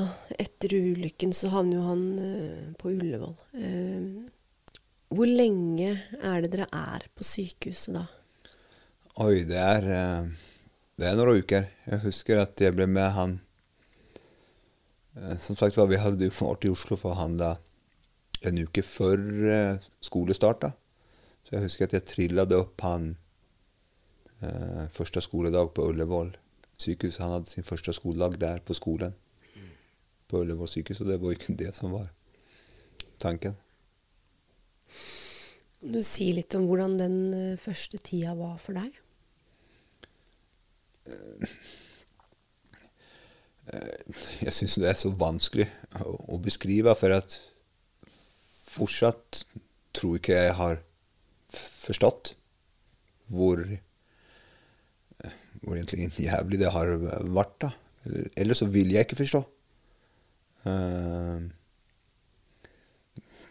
etter 0.41 0.73
ulykken, 0.73 1.29
så 1.29 1.51
havner 1.53 1.77
jo 1.77 1.83
han 1.85 2.05
eh, 2.17 2.69
på 2.81 2.95
Ullevål. 2.95 3.35
Eh, 3.53 4.07
hvor 5.13 5.29
lenge 5.29 5.91
er 6.17 6.41
det 6.41 6.49
dere 6.55 6.65
er 6.73 7.05
på 7.13 7.25
sykehuset 7.27 7.93
da? 7.93 8.07
Oi, 9.21 9.43
det 9.49 9.59
er, 9.61 9.85
eh, 9.93 10.31
det 10.97 11.11
er 11.11 11.19
noen 11.19 11.43
uker. 11.43 11.69
Jeg 11.85 12.01
husker 12.07 12.41
at 12.41 12.57
jeg 12.65 12.73
ble 12.73 12.89
med 12.89 13.13
han 13.13 13.37
Som 15.41 15.57
sagt, 15.57 15.77
vi 15.77 15.97
hadde 15.97 16.27
jo 16.27 16.33
vært 16.37 16.67
i 16.67 16.71
Oslo 16.71 16.97
for 16.99 17.15
å 17.15 17.21
handle 17.21 17.55
en 18.45 18.59
uke 18.61 18.83
før 18.85 19.21
eh, 19.49 19.85
skolestart. 20.03 20.67
Så 21.47 21.55
jeg 21.55 21.65
husker 21.65 21.87
at 21.87 21.95
jeg 21.95 22.07
trillade 22.11 22.57
opp 22.59 22.83
han 22.85 23.15
eh, 24.41 24.83
første 24.93 25.23
skoledag 25.23 25.71
på 25.75 25.87
Ullevål 25.89 26.35
sykehus. 26.77 27.21
Han 27.23 27.37
hadde 27.37 27.49
sin 27.49 27.65
første 27.65 27.95
skoledag 27.97 28.37
der 28.41 28.61
på 28.65 28.75
skolen. 28.77 29.15
På 30.27 30.43
Ullevål 30.43 30.69
sykehus, 30.69 31.01
og 31.01 31.09
det 31.09 31.21
var 31.21 31.33
ikke 31.33 31.57
det 31.57 31.73
som 31.77 31.95
var 31.95 32.11
tanken. 33.21 33.57
Kan 35.81 35.93
du 35.93 36.01
si 36.05 36.31
litt 36.35 36.53
om 36.57 36.67
hvordan 36.69 36.97
den 36.99 37.17
eh, 37.33 37.59
første 37.61 37.99
tida 38.03 38.35
var 38.37 38.57
for 38.61 38.77
deg? 38.77 39.03
Jeg 43.67 44.53
syns 44.55 44.77
det 44.79 44.87
er 44.87 44.99
så 44.99 45.11
vanskelig 45.11 45.67
å, 45.99 46.37
beskrive, 46.39 46.93
for 46.95 47.11
at 47.17 47.35
fortsatt 48.71 49.41
tror 49.97 50.19
ikke 50.19 50.37
jeg 50.37 50.55
har 50.59 50.79
forstått 51.51 52.35
hvor, 53.33 53.63
hvor 55.63 55.75
egentlig 55.75 56.29
jævlig 56.29 56.61
det 56.61 56.71
har 56.71 56.93
vært. 56.95 57.57
da. 57.65 57.73
Eller, 58.37 58.55
så 58.55 58.69
vil 58.71 58.93
jeg 58.93 59.07
ikke 59.07 59.19
forstå. 59.19 59.43
Eh, 60.67 61.47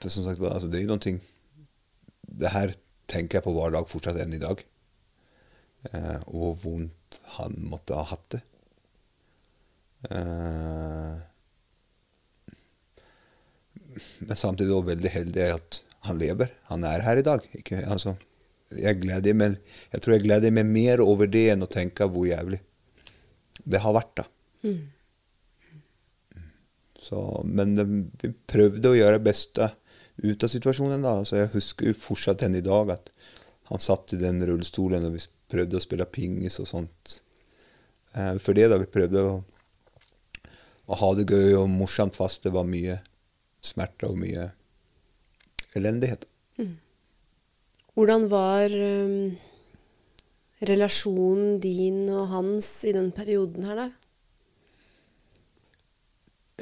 for 0.00 0.12
som 0.12 0.24
sagt, 0.24 0.40
altså, 0.40 0.68
det 0.68 0.78
er 0.78 0.84
jo 0.84 0.90
noen 0.90 1.02
ting 1.02 1.20
Det 2.26 2.50
her 2.52 2.72
tenker 3.08 3.38
jeg 3.38 3.46
på 3.46 3.52
hver 3.56 3.72
dag 3.72 3.86
fortsatt 3.88 4.18
enn 4.20 4.34
i 4.36 4.42
dag. 4.42 4.60
Eh, 5.92 6.18
og 6.26 6.36
hvor 6.40 6.56
vondt 6.64 7.20
han 7.36 7.56
måtte 7.70 7.96
ha 7.96 8.04
hatt 8.10 8.26
det. 8.34 8.42
Eh, 10.04 11.16
men 14.18 14.36
samtidig 14.36 14.74
også 14.74 14.90
veldig 14.92 15.12
heldig 15.12 15.50
at 15.54 15.80
han 16.06 16.20
lever. 16.20 16.52
Han 16.70 16.84
er 16.86 17.04
her 17.06 17.20
i 17.20 17.26
dag. 17.26 17.46
Ikke, 17.56 17.80
altså, 17.84 18.16
jeg, 18.74 19.00
gleder 19.02 19.36
meg, 19.38 19.56
jeg 19.92 20.02
tror 20.02 20.16
jeg 20.16 20.26
gleder 20.26 20.54
meg 20.54 20.68
mer 20.68 21.02
over 21.04 21.30
det 21.30 21.48
enn 21.54 21.64
å 21.64 21.70
tenke 21.70 22.08
hvor 22.10 22.28
jævlig 22.28 22.60
det 23.64 23.80
har 23.82 23.96
vært. 23.96 24.22
da. 24.22 24.26
Så, 27.06 27.22
men 27.46 27.76
eh, 27.78 27.96
vi 28.22 28.32
prøvde 28.50 28.92
å 28.92 28.98
gjøre 28.98 29.18
det 29.18 29.28
beste 29.28 29.70
ut 30.22 30.44
av 30.44 30.52
situasjonen. 30.52 31.04
da. 31.04 31.18
Så 31.24 31.40
jeg 31.40 31.54
husker 31.56 31.90
jo 31.90 31.98
fortsatt 31.98 32.44
den 32.44 32.58
i 32.58 32.64
dag 32.64 32.92
at 32.96 33.12
han 33.70 33.82
satt 33.82 34.14
i 34.14 34.20
den 34.20 34.42
rullestolen 34.46 35.08
og 35.08 35.16
vi 35.16 35.24
prøvde 35.50 35.78
å 35.78 35.82
spille 35.82 36.06
pingis 36.10 36.60
og 36.62 36.70
sånt. 36.70 37.18
Eh, 38.14 38.36
for 38.42 38.58
det 38.58 38.68
da, 38.72 38.80
vi 38.82 38.90
prøvde 38.90 39.22
å, 39.22 39.36
å 40.86 40.98
ha 41.00 41.10
det 41.18 41.26
gøy 41.30 41.56
og 41.58 41.68
morsomt 41.72 42.16
fast 42.18 42.44
det 42.46 42.54
var 42.54 42.66
mye 42.68 43.00
smerte 43.64 44.08
og 44.10 44.18
mye 44.20 44.50
elendighet. 45.76 46.26
Hvordan 47.96 48.26
var 48.28 48.72
um, 48.72 49.32
relasjonen 50.68 51.58
din 51.64 52.04
og 52.12 52.28
hans 52.32 52.68
i 52.84 52.92
den 52.96 53.10
perioden 53.16 53.64
her, 53.64 53.86
da? 53.86 53.86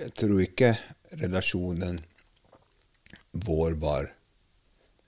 Jeg 0.04 0.14
tror 0.18 0.40
ikke 0.42 0.72
relasjonen 1.20 2.00
vår 3.44 3.76
var 3.82 4.10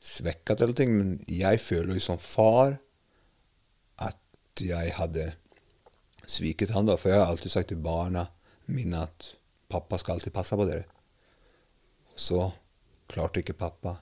svekket 0.02 0.62
til 0.62 0.74
ting, 0.78 0.94
men 0.98 1.16
jeg 1.30 1.62
føler 1.62 1.96
jo 1.96 2.04
som 2.04 2.20
far 2.22 2.76
at 4.02 4.62
jeg 4.62 4.94
hadde 4.98 5.32
sviket 6.26 6.74
han 6.74 6.86
da, 6.86 6.98
for 6.98 7.10
jeg 7.10 7.22
har 7.22 7.30
alltid 7.30 7.54
sagt 7.54 7.70
til 7.70 7.82
barna 7.82 8.26
mine 8.66 9.02
at 9.06 9.30
pappa 9.70 9.98
skal 9.98 10.16
alltid 10.16 10.34
passe 10.34 10.56
på 10.58 10.66
dere. 10.68 10.84
Og 12.12 12.20
så 12.20 12.42
klarte 13.10 13.42
ikke 13.42 13.58
pappa 13.58 13.98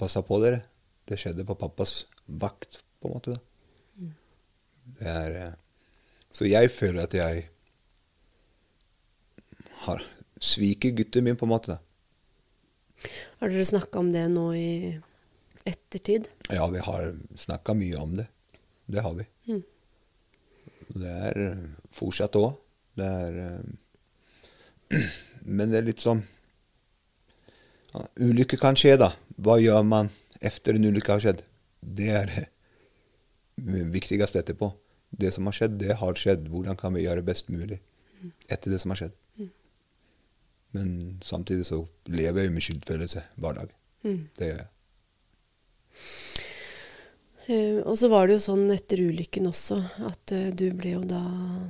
passe 0.00 0.22
på 0.26 0.40
dere. 0.42 0.62
Det 1.04 1.18
skjedde 1.20 1.46
på 1.46 1.56
pappas 1.60 2.04
vakt, 2.26 2.82
på 3.00 3.08
en 3.08 3.14
måte. 3.14 3.34
da. 3.34 3.40
Det 4.84 5.08
er, 5.08 5.36
eh, 5.42 5.54
så 6.32 6.48
jeg 6.48 6.70
føler 6.70 7.04
at 7.04 7.14
jeg 7.14 7.48
har 9.84 10.02
sviket 10.40 10.96
gutten 10.96 11.24
min, 11.24 11.36
på 11.36 11.46
en 11.46 11.52
måte. 11.54 11.76
da. 11.76 13.08
Har 13.40 13.48
dere 13.48 13.64
snakka 13.64 13.98
om 13.98 14.12
det 14.12 14.28
nå 14.32 14.52
i 14.56 15.00
ettertid? 15.64 16.28
Ja, 16.50 16.66
vi 16.68 16.78
har 16.78 17.14
snakka 17.36 17.74
mye 17.74 17.96
om 18.00 18.16
det. 18.16 18.28
Det 18.86 19.00
har 19.00 19.14
vi. 19.14 19.24
Mm. 19.48 19.62
Det 20.94 21.14
er 21.28 21.40
fortsatt 21.92 22.36
òg. 22.36 22.52
Det 22.98 23.08
er 23.08 23.40
eh, 23.44 25.00
Men 25.58 25.72
det 25.72 25.80
er 25.80 25.88
litt 25.88 26.02
sånn 26.02 26.22
ja, 27.94 28.04
Ulykke 28.24 28.58
kan 28.60 28.78
skje, 28.78 28.96
da. 29.00 29.10
Hva 29.38 29.58
gjør 29.62 29.82
man 29.86 30.10
etter 30.44 30.76
en 30.76 30.88
ulykke 30.88 31.14
har 31.14 31.22
skjedd? 31.22 31.42
Det 31.80 32.08
er 32.10 32.32
det 32.32 32.46
viktigste 33.94 34.40
etterpå. 34.40 34.72
Det 35.14 35.30
som 35.34 35.46
har 35.46 35.54
skjedd, 35.54 35.76
det 35.78 35.98
har 36.00 36.18
skjedd. 36.18 36.48
Hvordan 36.50 36.78
kan 36.80 36.94
vi 36.96 37.04
gjøre 37.04 37.22
det 37.22 37.28
best 37.28 37.52
mulig 37.54 37.78
etter 38.50 38.72
det 38.72 38.80
som 38.82 38.94
har 38.94 39.02
skjedd? 39.04 39.14
Men 40.74 41.20
samtidig 41.22 41.68
så 41.68 41.84
lever 42.10 42.48
jeg 42.48 42.54
med 42.54 42.64
skyldfølelse 42.66 43.22
hver 43.38 43.60
dag. 43.60 43.74
Det 44.38 44.48
gjør 44.48 44.58
jeg. 44.58 44.70
Eh, 47.46 47.80
og 47.84 47.98
så 48.00 48.08
var 48.08 48.26
det 48.26 48.38
jo 48.38 48.44
sånn 48.46 48.64
etter 48.72 49.02
ulykken 49.04 49.50
også 49.50 49.76
at 50.08 50.32
eh, 50.32 50.48
du 50.56 50.70
ble 50.76 50.94
jo 50.94 51.02
da 51.08 51.20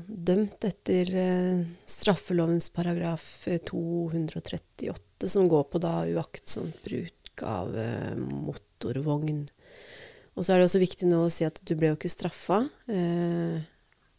dømt 0.07 0.62
etter 0.69 1.11
eh, 1.19 1.64
straffelovens 1.90 2.69
paragraf 2.75 3.26
eh, 3.50 3.59
238, 3.66 5.26
som 5.26 5.49
går 5.50 5.66
på 5.73 5.83
da 5.83 5.97
uaktsomt 6.14 6.78
bruk 6.87 7.43
av 7.43 7.73
motorvogn. 8.14 9.43
Og 10.38 10.47
så 10.47 10.54
er 10.54 10.61
det 10.61 10.69
også 10.69 10.83
viktig 10.83 11.09
nå 11.11 11.25
å 11.25 11.33
si 11.33 11.47
at 11.47 11.59
du 11.66 11.73
ble 11.75 11.90
jo 11.90 11.97
ikke 11.97 12.12
straffa. 12.12 12.61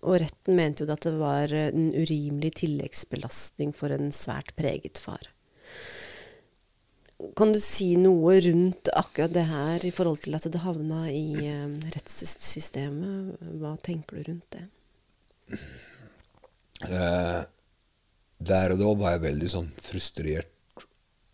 Og 0.04 0.18
retten 0.20 0.58
mente 0.58 0.84
jo 0.84 0.92
at 0.92 1.08
det 1.08 1.14
var 1.16 1.54
en 1.56 1.88
urimelig 1.96 2.52
tilleggsbelastning 2.60 3.72
for 3.78 3.96
en 3.96 4.12
svært 4.16 4.52
preget 4.60 5.00
far. 5.00 5.32
Kan 7.16 7.54
du 7.56 7.62
si 7.64 7.94
noe 7.96 8.36
rundt 8.44 8.90
akkurat 8.92 9.32
det 9.32 9.46
her 9.48 9.84
i 9.88 9.92
forhold 9.96 10.26
til 10.26 10.36
at 10.36 10.48
det 10.52 10.60
havna 10.66 11.06
i 11.08 11.48
eh, 11.48 11.78
rettssystemet? 11.96 13.38
Hva 13.62 13.76
tenker 13.84 14.20
du 14.20 14.32
rundt 14.32 14.58
det? 14.58 14.66
Eh, 16.84 17.42
der 18.52 18.74
og 18.76 18.82
da 18.82 18.92
var 19.00 19.16
jeg 19.16 19.24
veldig 19.30 19.52
sånn 19.54 19.70
frustrert 19.80 20.84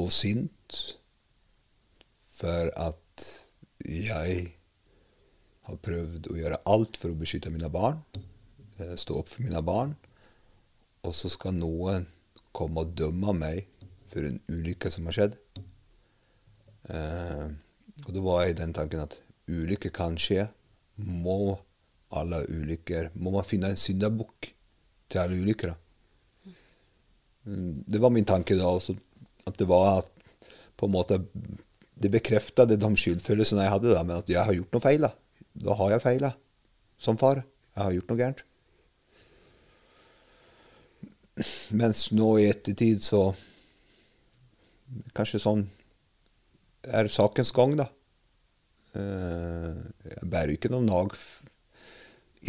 og 0.01 0.11
sint. 0.13 0.77
For 2.37 2.69
at 2.77 3.25
jeg 3.89 4.45
har 5.65 5.81
prøvd 5.85 6.29
å 6.29 6.37
gjøre 6.37 6.61
alt 6.69 6.97
for 7.01 7.13
å 7.13 7.17
beskytte 7.17 7.53
mine 7.53 7.69
barn. 7.73 8.03
Eh, 8.77 8.93
stå 9.01 9.17
opp 9.21 9.33
for 9.33 9.45
mine 9.45 9.65
barn. 9.65 9.97
Og 11.01 11.17
så 11.17 11.29
skal 11.33 11.57
noen 11.57 12.05
komme 12.53 12.85
og 12.85 12.93
dømme 12.97 13.33
meg 13.33 13.65
for 14.11 14.27
en 14.27 14.41
ulykke 14.51 14.93
som 14.93 15.09
har 15.09 15.17
skjedd. 15.17 15.37
Eh, 16.89 17.45
og 18.05 18.15
da 18.15 18.23
var 18.25 18.47
i 18.47 18.57
den 18.57 18.73
tanken 18.73 19.03
at 19.03 19.17
ulykker 19.51 19.93
kan 19.93 20.17
skje. 20.19 20.47
Må 21.01 21.57
alle 22.11 22.41
ulykker 22.51 23.13
Må 23.15 23.31
man 23.31 23.45
finne 23.47 23.71
en 23.71 23.79
syndabukk 23.79 24.51
til 25.09 25.21
alle 25.21 25.39
ulykker? 25.39 25.73
Mm, 27.45 27.83
det 27.87 28.01
var 28.01 28.13
min 28.13 28.27
tanke 28.27 28.57
da. 28.57 28.67
Også, 28.67 28.95
at 29.47 29.57
det 29.57 29.67
var 29.69 30.05
på 30.77 30.85
en 30.85 30.93
måte 30.93 31.21
Det 32.01 32.11
bekrefta 32.11 32.65
de 32.65 32.77
skyldfølelsene 32.77 33.61
jeg 33.61 33.71
hadde, 33.71 33.93
da, 33.93 34.03
men 34.03 34.17
at 34.17 34.29
jeg 34.29 34.41
har 34.41 34.55
gjort 34.57 34.73
noe 34.73 34.81
feil. 34.81 35.05
Da, 35.05 35.11
da 35.53 35.75
har 35.77 35.91
jeg 35.91 36.01
feila 36.01 36.31
som 36.97 37.17
far. 37.17 37.43
Jeg 37.75 37.83
har 37.83 37.93
gjort 37.93 38.09
noe 38.09 38.21
gærent. 38.21 38.41
Mens 41.77 42.09
nå 42.11 42.33
i 42.41 42.49
ettertid 42.49 43.03
så 43.05 43.31
Kanskje 45.15 45.39
sånn 45.39 45.61
er 46.87 47.09
sakens 47.11 47.51
gang, 47.55 47.75
da. 47.79 47.87
Eh, 48.97 49.79
jeg 50.09 50.29
bærer 50.31 50.55
ikke 50.55 50.71
noe 50.73 50.83
nag 50.85 51.15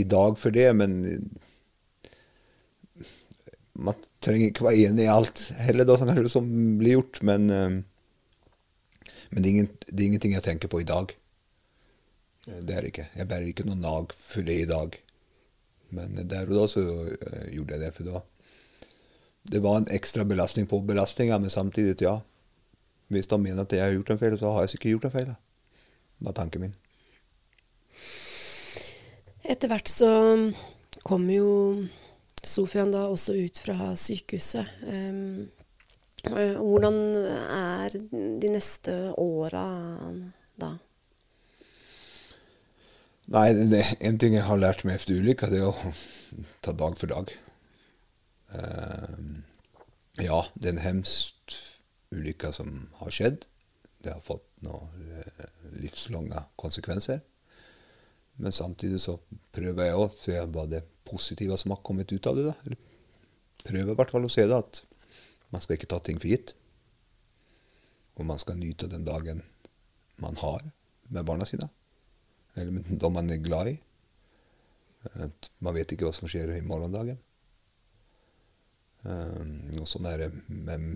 i 0.00 0.06
dag 0.08 0.38
for 0.40 0.54
det, 0.54 0.68
men 0.74 0.98
man 3.72 3.98
trenger 4.24 4.48
ikke 4.48 4.66
være 4.66 4.88
enig 4.88 5.06
i 5.06 5.12
alt 5.12 5.44
heller, 5.62 5.88
da, 5.88 5.98
kanskje, 6.00 6.32
som 6.32 6.48
blir 6.80 6.98
gjort. 6.98 7.22
Men, 7.26 7.50
eh, 7.50 7.70
men 9.30 9.38
det, 9.38 9.46
er 9.46 9.52
ingen, 9.52 9.70
det, 9.88 10.00
er 10.00 10.08
ingenting 10.08 10.36
jeg 10.36 10.46
tenker 10.48 10.72
på 10.72 10.82
i 10.82 10.88
dag. 10.88 11.14
Eh, 12.48 12.60
det 12.60 12.76
er 12.76 12.84
det 12.84 12.92
ikke. 12.94 13.08
Jeg 13.20 13.30
bærer 13.30 13.48
ikke 13.52 13.68
noe 13.68 13.80
nag 13.80 14.16
for 14.16 14.48
det 14.48 14.60
i 14.64 14.68
dag. 14.70 14.98
Men 15.92 16.16
der 16.24 16.48
og 16.48 16.56
da 16.56 16.68
så 16.72 16.82
gjorde 17.52 17.74
jeg 17.76 17.82
det, 17.82 17.94
for 17.98 18.08
da 18.08 18.22
det 19.42 19.58
var 19.58 19.80
en 19.80 19.88
ekstra 19.90 20.24
belastning 20.24 20.68
på 20.70 20.78
belastninga, 20.86 21.38
men 21.38 21.50
samtidig, 21.50 21.96
ja. 22.04 22.20
Hvis 23.12 23.28
de 23.28 23.38
mener 23.40 23.64
at 23.64 23.72
jeg 23.76 23.84
har 23.84 23.92
gjort 23.96 24.14
en 24.14 24.20
feil, 24.20 24.38
så 24.40 24.52
har 24.54 24.64
jeg 24.64 24.74
sikkert 24.74 24.94
gjort 24.96 25.08
en 25.08 25.16
feil. 25.16 25.32
Da. 25.32 25.34
Det 26.18 26.28
var 26.28 26.36
tanken 26.38 26.64
min. 26.64 26.76
Etter 29.42 29.68
hvert 29.68 29.90
så 29.90 30.12
kom 31.02 31.26
jo 31.30 31.48
Sofian 32.42 32.92
da 32.94 33.04
også 33.10 33.34
ut 33.38 33.58
fra 33.62 33.92
sykehuset. 33.98 34.70
Um, 34.86 35.50
hvordan 36.22 36.98
er 37.18 37.96
de 37.98 38.50
neste 38.50 38.94
åra 39.18 39.66
da? 40.62 40.72
Nei, 43.32 43.46
det, 43.70 43.82
en 44.02 44.18
ting 44.22 44.36
jeg 44.36 44.46
har 44.46 44.60
lært 44.60 44.84
meg 44.86 45.00
etter 45.00 45.18
ulykka, 45.18 45.50
det 45.50 45.62
er 45.62 45.70
å 45.70 45.92
ta 46.62 46.74
dag 46.76 46.98
for 47.00 47.10
dag. 47.10 47.30
Um, 48.52 49.42
ja, 50.20 50.42
det 50.54 50.68
er 50.68 50.76
en 50.76 50.86
hemsk 50.86 51.56
ulykke 52.12 52.52
som 52.54 52.72
har 53.00 53.14
skjedd. 53.14 53.46
Det 54.02 54.14
har 54.14 54.24
fått 54.24 54.46
noen 54.66 55.12
uh, 55.12 55.44
livslange 55.80 56.44
konsekvenser. 56.60 57.22
Men 58.40 58.54
samtidig 58.54 59.00
så 59.02 59.18
prøver 59.54 59.90
jeg 59.90 59.98
å 59.98 60.08
se 60.16 60.38
hva 60.54 60.64
det 60.70 60.82
positive 61.08 61.58
som 61.60 61.74
har 61.74 61.82
kommet 61.84 62.12
ut 62.12 62.26
av 62.26 62.38
det. 62.38 62.48
da. 62.48 62.78
Prøver 63.62 63.92
i 63.92 63.98
hvert 63.98 64.12
fall 64.14 64.26
å 64.26 64.32
se 64.32 64.46
det, 64.48 64.58
at 64.58 64.82
man 65.52 65.62
skal 65.62 65.76
ikke 65.76 65.90
ta 65.92 66.00
ting 66.02 66.20
for 66.22 66.32
gitt. 66.32 66.54
Og 68.16 68.26
man 68.28 68.40
skal 68.40 68.58
nyte 68.60 68.90
den 68.90 69.04
dagen 69.08 69.42
man 70.22 70.36
har 70.40 70.64
med 71.12 71.26
barna 71.28 71.46
sine. 71.48 71.68
Eller 72.56 72.84
dem 72.88 73.14
man 73.16 73.30
er 73.32 73.44
glad 73.44 73.72
i. 73.72 73.76
Man 75.58 75.74
vet 75.76 75.92
ikke 75.92 76.08
hva 76.08 76.14
som 76.16 76.30
skjer 76.30 76.54
i 76.56 76.64
morgendagen. 76.64 77.18
Um, 79.02 79.72
og 79.80 79.88
sånn 79.90 80.06
er 80.06 80.20
det 80.20 80.28
med, 80.46 80.92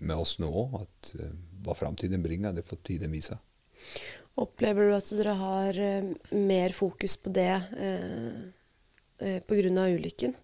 med 0.00 0.16
oss 0.16 0.38
nå 0.40 0.48
òg, 0.48 0.80
uh, 1.20 1.30
hva 1.64 1.76
framtiden 1.76 2.22
bringer, 2.24 2.54
det 2.56 2.66
får 2.66 2.80
tiden 2.88 3.12
vise. 3.12 3.36
Opplever 4.40 4.88
du 4.88 4.94
at 4.96 5.10
dere 5.18 5.34
har 5.36 5.80
uh, 5.80 6.12
mer 6.36 6.74
fokus 6.76 7.16
på 7.20 7.32
det 7.34 7.52
uh, 7.74 8.38
uh, 9.20 9.38
pga. 9.46 9.86
ulykken? 9.90 10.34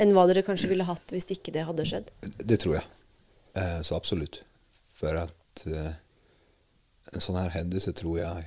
Enn 0.00 0.14
hva 0.14 0.26
dere 0.30 0.44
kanskje 0.46 0.70
ville 0.70 0.86
hatt 0.86 1.12
hvis 1.12 1.28
ikke 1.34 1.52
det 1.54 1.66
hadde 1.66 1.86
skjedd? 1.88 2.12
Det 2.38 2.60
tror 2.62 2.78
jeg. 2.78 2.86
Uh, 3.56 3.80
så 3.82 3.96
absolutt. 3.96 4.42
For 4.94 5.16
at 5.16 5.64
en 5.66 7.22
sånn 7.24 7.38
her 7.40 7.50
hendelse 7.52 7.92
tror 7.96 8.20
jeg 8.20 8.44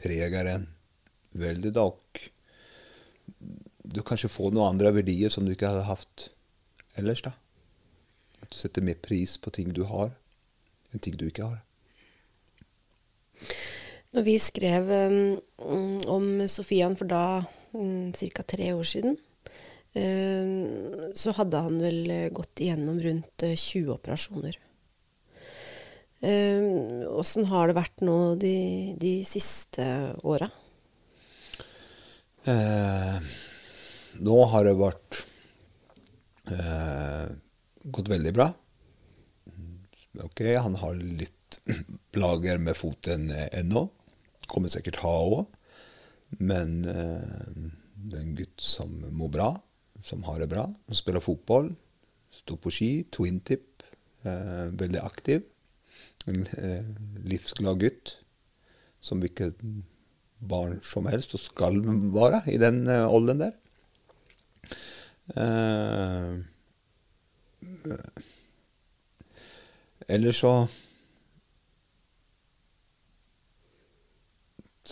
preger 0.00 0.48
en 0.50 0.66
veldig. 1.38 1.72
da, 1.76 1.84
og 1.86 2.00
du 3.82 4.02
kanskje 4.02 4.32
får 4.32 4.52
noen 4.52 4.74
andre 4.74 4.92
verdier 4.96 5.32
som 5.32 5.46
du 5.46 5.52
ikke 5.54 5.70
hadde 5.70 5.86
hatt 5.86 6.26
ellers. 6.98 7.22
da. 7.22 7.36
At 8.42 8.50
du 8.52 8.58
setter 8.58 8.84
mer 8.84 8.98
pris 9.02 9.36
på 9.40 9.52
ting 9.54 9.72
du 9.74 9.84
har, 9.88 10.12
enn 10.92 11.02
ting 11.02 11.16
du 11.18 11.28
ikke 11.28 11.48
har. 11.48 11.60
Når 14.12 14.26
vi 14.26 14.36
skrev 14.42 14.90
um, 14.92 16.00
om 16.12 16.26
Sofian 16.50 16.98
for 16.98 17.08
da 17.08 17.42
um, 17.72 18.12
ca. 18.12 18.44
tre 18.44 18.72
år 18.76 18.84
siden, 18.86 19.16
um, 19.96 21.12
så 21.16 21.32
hadde 21.38 21.62
han 21.64 21.78
vel 21.80 22.02
gått 22.34 22.60
igjennom 22.60 23.00
rundt 23.00 23.46
20 23.46 23.86
uh, 23.86 23.94
operasjoner. 23.96 24.60
Åssen 26.22 27.48
har 27.50 27.66
det 27.66 27.74
vært 27.74 28.04
nå 28.06 28.36
de, 28.38 28.58
de 28.94 29.14
siste 29.26 29.82
åra? 30.22 30.46
Eh, 32.42 33.18
nå 34.18 34.36
har 34.50 34.66
det 34.66 34.74
vært 34.74 35.18
eh, 36.50 37.26
gått 37.84 38.10
veldig 38.12 38.32
bra. 38.36 38.48
Ok, 40.22 40.44
han 40.60 40.76
har 40.82 40.98
litt 41.00 41.58
plager 42.14 42.60
med 42.60 42.76
foten 42.76 43.30
ennå. 43.30 43.86
Kommer 44.50 44.72
sikkert 44.72 45.00
ha 45.02 45.12
òg. 45.22 45.46
Men 46.40 46.82
eh, 46.88 47.70
det 47.94 48.18
er 48.18 48.24
en 48.24 48.36
gutt 48.36 48.64
som 48.64 48.92
må 49.12 49.28
bra, 49.32 49.52
som 50.04 50.24
har 50.28 50.40
det 50.40 50.50
bra. 50.52 50.66
Han 50.88 50.98
spiller 50.98 51.24
fotball, 51.24 51.72
står 52.32 52.60
på 52.62 52.72
ski, 52.72 52.90
twin 53.12 53.40
tip. 53.44 53.84
Eh, 54.22 54.68
veldig 54.78 55.02
aktiv. 55.02 55.42
En 56.30 56.44
eh, 56.58 56.86
livsglad 57.26 57.82
gutt 57.82 58.16
som 59.02 59.22
hvilket 59.22 59.58
barn 60.42 60.78
som 60.86 61.06
helst, 61.10 61.34
og 61.34 61.42
skal 61.42 61.80
være 62.14 62.44
i 62.52 62.58
den 62.62 62.84
eh, 62.86 63.06
alderen 63.06 63.42
der. 63.42 63.56
Eh, 65.38 66.40
ellers 70.06 70.40
så 70.40 70.54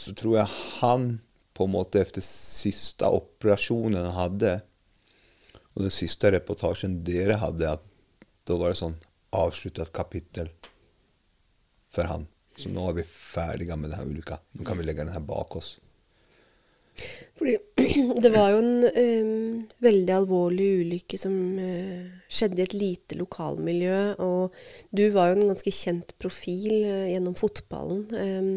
Så 0.00 0.14
tror 0.16 0.36
jeg 0.38 0.48
han 0.80 1.06
på 1.52 1.66
en 1.66 1.72
måte 1.74 2.00
etter 2.00 2.22
siste 2.24 3.04
operasjonen 3.04 3.98
han 4.00 4.14
hadde, 4.16 4.52
og 5.74 5.82
den 5.84 5.92
siste 5.92 6.30
reportasjen 6.32 7.02
dere 7.04 7.36
hadde, 7.42 7.74
at 7.74 8.24
da 8.48 8.56
var 8.56 8.72
det 8.72 8.80
sånn 8.80 8.96
avsluttet 9.36 9.92
kapittel 9.92 10.48
for 11.92 12.08
han. 12.08 12.24
Så 12.56 12.72
nå 12.72 12.86
er 12.88 12.96
vi 13.02 13.04
ferdige 13.04 13.76
med 13.76 13.92
denne 13.92 14.08
ulykka. 14.08 14.40
Nå 14.56 14.64
kan 14.64 14.80
vi 14.80 14.86
legge 14.86 15.04
den 15.04 15.12
her 15.12 15.26
bak 15.26 15.56
oss. 15.60 15.74
Fordi 17.40 17.56
det 18.24 18.30
var 18.34 18.54
jo 18.54 18.62
en 18.62 18.72
um, 18.86 19.60
veldig 19.82 20.14
alvorlig 20.16 20.68
ulykke 20.82 21.20
som 21.20 21.34
uh, 21.58 22.08
skjedde 22.30 22.60
i 22.60 22.66
et 22.66 22.76
lite 22.76 23.18
lokalmiljø. 23.20 24.00
Og 24.24 24.56
du 24.96 25.06
var 25.14 25.30
jo 25.30 25.38
en 25.38 25.52
ganske 25.52 25.74
kjent 25.74 26.14
profil 26.20 26.82
uh, 26.84 27.06
gjennom 27.10 27.36
fotballen. 27.38 28.04
Um, 28.12 28.50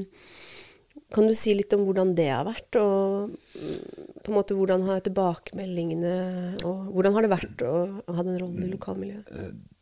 kan 1.14 1.30
du 1.30 1.36
si 1.38 1.54
litt 1.54 1.74
om 1.76 1.84
hvordan 1.86 2.16
det 2.18 2.30
har 2.32 2.48
vært? 2.48 2.80
Og 2.82 3.36
på 4.24 4.32
en 4.32 4.38
måte 4.38 4.56
hvordan 4.58 4.86
har 4.88 5.04
tilbakemeldingene 5.06 6.14
Og 6.66 6.88
hvordan 6.96 7.14
har 7.14 7.26
det 7.26 7.30
vært 7.30 7.62
å, 7.68 7.74
ha 8.08 8.26
den 8.26 8.40
rollen 8.42 8.66
i 8.66 8.72
lokalmiljøet? 8.72 9.30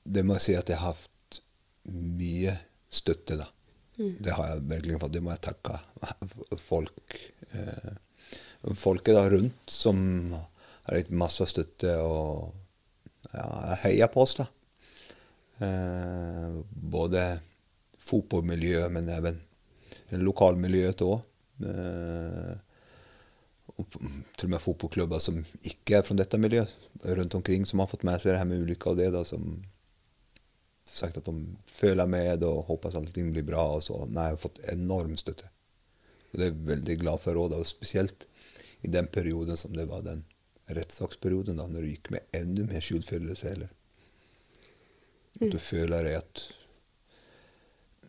Det 0.04 0.26
må 0.28 0.36
jeg 0.36 0.46
si 0.48 0.56
at 0.60 0.72
jeg 0.74 0.82
har 0.82 0.98
hatt 0.98 1.40
mye 1.88 2.58
støtte, 2.92 3.38
da. 3.40 3.48
Det 3.96 4.34
har 4.36 4.48
jeg 4.50 4.64
virkelig 4.70 5.00
fått. 5.02 5.14
Det 5.14 5.24
må 5.24 5.34
jeg 5.34 5.44
takke 5.46 5.78
folk 6.70 7.18
eh, 7.54 7.92
folket 8.78 9.16
da 9.18 9.26
rundt 9.30 9.72
som 9.72 10.02
har 10.36 10.98
gitt 10.98 11.14
masse 11.14 11.46
støtte 11.50 11.96
og 12.02 12.52
ja, 13.32 13.46
heier 13.86 14.12
på 14.12 14.24
oss. 14.26 14.38
da. 14.40 14.48
Eh, 15.62 16.60
både 16.72 17.26
fotballmiljøet, 18.02 18.92
men 18.94 19.10
even 19.14 19.40
lokalmiljøet 20.22 21.04
òg. 21.06 21.22
Eh, 21.66 22.54
til 23.82 24.48
og 24.48 24.52
med 24.52 24.62
fotballklubber 24.62 25.22
som 25.24 25.40
ikke 25.66 26.00
er 26.00 26.06
fra 26.06 26.18
dette 26.18 26.38
miljøet, 26.38 26.74
rundt 27.18 27.38
omkring, 27.38 27.66
som 27.66 27.82
har 27.82 27.90
fått 27.90 28.06
med 28.06 28.22
seg 28.22 28.34
det 28.34 28.42
her 28.42 28.50
med 28.50 28.62
ulykker 28.66 28.94
og 28.94 29.00
det, 29.00 29.08
da, 29.16 29.24
som 29.26 29.56
sagt 30.86 31.18
at 31.18 31.30
de 31.30 31.56
føler 31.72 32.10
med 32.10 32.44
og 32.46 32.66
håper 32.68 32.92
at 32.92 33.00
allting 33.00 33.32
blir 33.34 33.46
bra. 33.48 33.64
og 33.78 33.86
så. 33.86 34.04
Nei, 34.08 34.30
jeg 34.30 34.38
har 34.38 34.44
fått 34.44 34.62
enorm 34.74 35.16
støtte. 35.18 35.50
Og 36.32 36.40
det 36.40 36.46
er 36.46 36.52
jeg 36.52 36.68
veldig 36.68 36.98
glad 37.04 37.24
for 37.24 37.40
òg, 37.42 37.56
spesielt 37.68 38.28
i 38.82 38.90
den 38.92 39.08
perioden 39.08 39.58
som 39.58 39.74
det 39.76 39.88
var 39.90 40.04
den 40.06 40.24
rettssaksperioden, 40.72 41.60
da, 41.60 41.68
når 41.68 41.86
du 41.86 41.92
gikk 41.92 42.12
med 42.14 42.38
enda 42.38 42.66
mer 42.70 42.84
skyldfølelse. 42.84 43.50
heller. 43.50 43.70
at 45.42 45.52
du 45.52 45.60
føler 45.60 46.18
at 46.18 46.48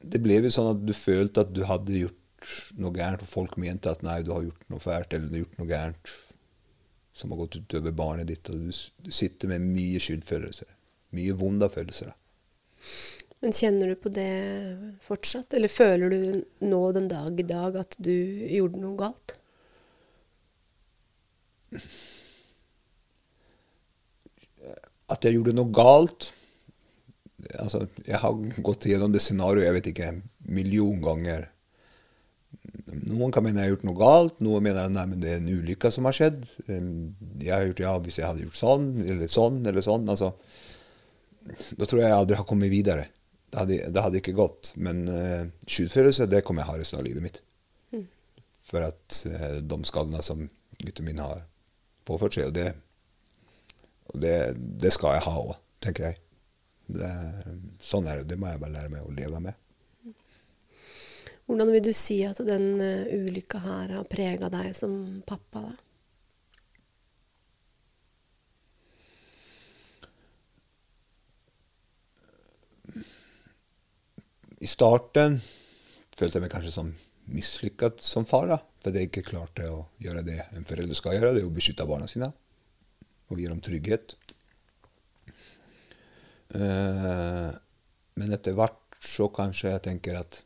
Det 0.03 0.19
ble 0.19 0.41
jo 0.41 0.51
sånn 0.51 0.73
at 0.73 0.87
du 0.87 0.93
følte 0.93 1.45
at 1.45 1.53
du 1.55 1.63
hadde 1.63 1.95
gjort 1.95 2.49
noe 2.75 2.91
gærent, 2.91 3.23
og 3.23 3.29
folk 3.29 3.57
mente 3.57 3.91
at 3.91 4.03
nei, 4.03 4.23
du 4.23 4.33
har 4.33 4.43
gjort 4.43 4.65
noe 4.69 4.83
fælt, 4.83 5.13
eller 5.15 5.29
du 5.29 5.37
har 5.37 5.45
gjort 5.45 5.59
noe 5.61 5.69
gærent 5.71 6.15
som 7.13 7.31
har 7.31 7.39
gått 7.39 7.57
utover 7.61 7.93
barnet 7.93 8.27
ditt. 8.27 8.51
og 8.51 8.57
Du, 8.59 8.73
du 9.07 9.11
sitter 9.15 9.49
med 9.53 9.63
mye 9.63 10.01
skyldfølelser. 10.03 10.67
Mye 11.15 11.37
vonde 11.39 11.69
følelser. 11.71 12.11
da. 12.11 12.17
Men 13.43 13.55
kjenner 13.55 13.91
du 13.91 13.97
på 13.99 14.11
det 14.15 14.99
fortsatt? 15.03 15.55
Eller 15.55 15.71
føler 15.71 16.11
du 16.11 16.43
nå 16.67 16.83
den 16.97 17.09
dag 17.11 17.39
i 17.39 17.47
dag 17.47 17.79
at 17.81 17.97
du 17.99 18.13
gjorde 18.13 18.83
noe 18.83 18.99
galt? 18.99 19.37
At 25.13 25.27
jeg 25.27 25.37
gjorde 25.37 25.55
noe 25.57 25.73
galt 25.75 26.31
altså, 27.59 27.87
Jeg 28.07 28.21
har 28.23 28.37
gått 28.65 28.87
gjennom 28.89 29.13
det 29.15 29.23
scenarioet 29.25 29.67
jeg 29.67 29.77
vet 29.79 29.91
ikke, 29.93 30.11
en 30.13 30.23
million 30.53 31.01
ganger. 31.03 31.49
Noen 33.09 33.33
kan 33.35 33.45
mene 33.45 33.63
jeg 33.63 33.71
har 33.71 33.75
gjort 33.75 33.87
noe 33.89 33.99
galt, 33.99 34.37
noen 34.45 34.65
mener 34.65 34.93
nei, 34.93 35.07
men 35.11 35.23
det 35.23 35.33
er 35.33 35.41
en 35.41 35.51
ulykke 35.51 35.91
som 35.95 36.07
har 36.09 36.17
skjedd. 36.17 36.45
Jeg 36.69 37.53
har 37.53 37.67
gjort 37.69 37.83
ja, 37.85 37.97
Hvis 38.05 38.21
jeg 38.21 38.29
hadde 38.29 38.47
gjort 38.47 38.59
sånn 38.59 38.89
eller 39.03 39.33
sånn 39.33 39.61
eller 39.67 39.85
sånn 39.85 40.09
altså, 40.13 40.33
Da 41.75 41.89
tror 41.89 42.03
jeg 42.03 42.11
jeg 42.11 42.19
aldri 42.19 42.41
har 42.41 42.49
kommet 42.49 42.73
videre. 42.73 43.07
Det 43.53 43.61
hadde, 43.61 43.79
det 43.93 44.05
hadde 44.07 44.21
ikke 44.23 44.37
gått. 44.37 44.73
Men 44.81 45.05
uh, 45.11 45.45
skyldfølelse 45.69 46.29
det 46.31 46.45
kommer 46.47 46.65
jeg 46.65 46.71
ha 46.71 46.77
resten 46.81 47.01
av 47.01 47.07
livet 47.07 47.25
mitt. 47.25 47.41
Mm. 47.93 48.07
For 48.65 48.87
at 48.87 49.23
uh, 49.29 49.59
de 49.61 49.81
skadene 49.89 50.23
som 50.25 50.47
gutten 50.79 51.09
min 51.09 51.21
har 51.21 51.43
påført 52.09 52.37
seg, 52.37 52.51
og 52.51 52.57
det, 52.57 52.69
og 54.13 54.21
det, 54.23 54.37
det 54.83 54.93
skal 54.95 55.17
jeg 55.17 55.27
ha 55.27 55.35
òg, 55.43 55.55
tenker 55.85 56.11
jeg. 56.11 56.21
Det, 56.93 57.13
sånn 57.81 58.09
er 58.11 58.21
det. 58.21 58.33
Det 58.33 58.39
må 58.41 58.51
jeg 58.51 58.61
bare 58.63 58.77
lære 58.77 58.93
meg 58.93 59.07
å 59.07 59.15
leve 59.17 59.41
med. 59.43 59.59
Hvordan 61.47 61.73
vil 61.75 61.85
du 61.85 61.93
si 61.97 62.21
at 62.25 62.39
den 62.47 62.77
uh, 62.81 63.09
ulykka 63.13 63.59
her 63.63 63.97
har 63.97 64.11
prega 64.11 64.51
deg 64.53 64.75
som 64.77 64.93
pappa? 65.27 65.65
da? 65.67 65.73
I 74.63 74.69
starten 74.71 75.41
følte 76.15 76.39
jeg 76.39 76.45
meg 76.45 76.53
kanskje 76.53 76.71
som 76.71 76.93
mislykket 77.35 78.03
som 78.05 78.27
far, 78.29 78.49
da, 78.51 78.59
fordi 78.85 79.03
jeg 79.03 79.11
ikke 79.11 79.27
klarte 79.31 79.69
å 79.71 79.85
gjøre 80.03 80.25
det 80.27 80.39
en 80.53 80.67
forelder 80.69 80.99
skal 80.99 81.17
gjøre, 81.17 81.35
det 81.37 81.43
er 81.43 81.49
å 81.49 81.55
beskytte 81.55 81.89
barna 81.89 82.09
sine 82.11 82.33
og 83.33 83.41
gi 83.41 83.49
dem 83.49 83.63
trygghet. 83.65 84.15
Eh, 86.53 87.51
men 88.21 88.37
etter 88.37 88.57
hvert 88.57 88.99
så 89.03 89.31
kanskje 89.33 89.73
jeg 89.73 89.85
tenker 89.87 90.19
at 90.21 90.43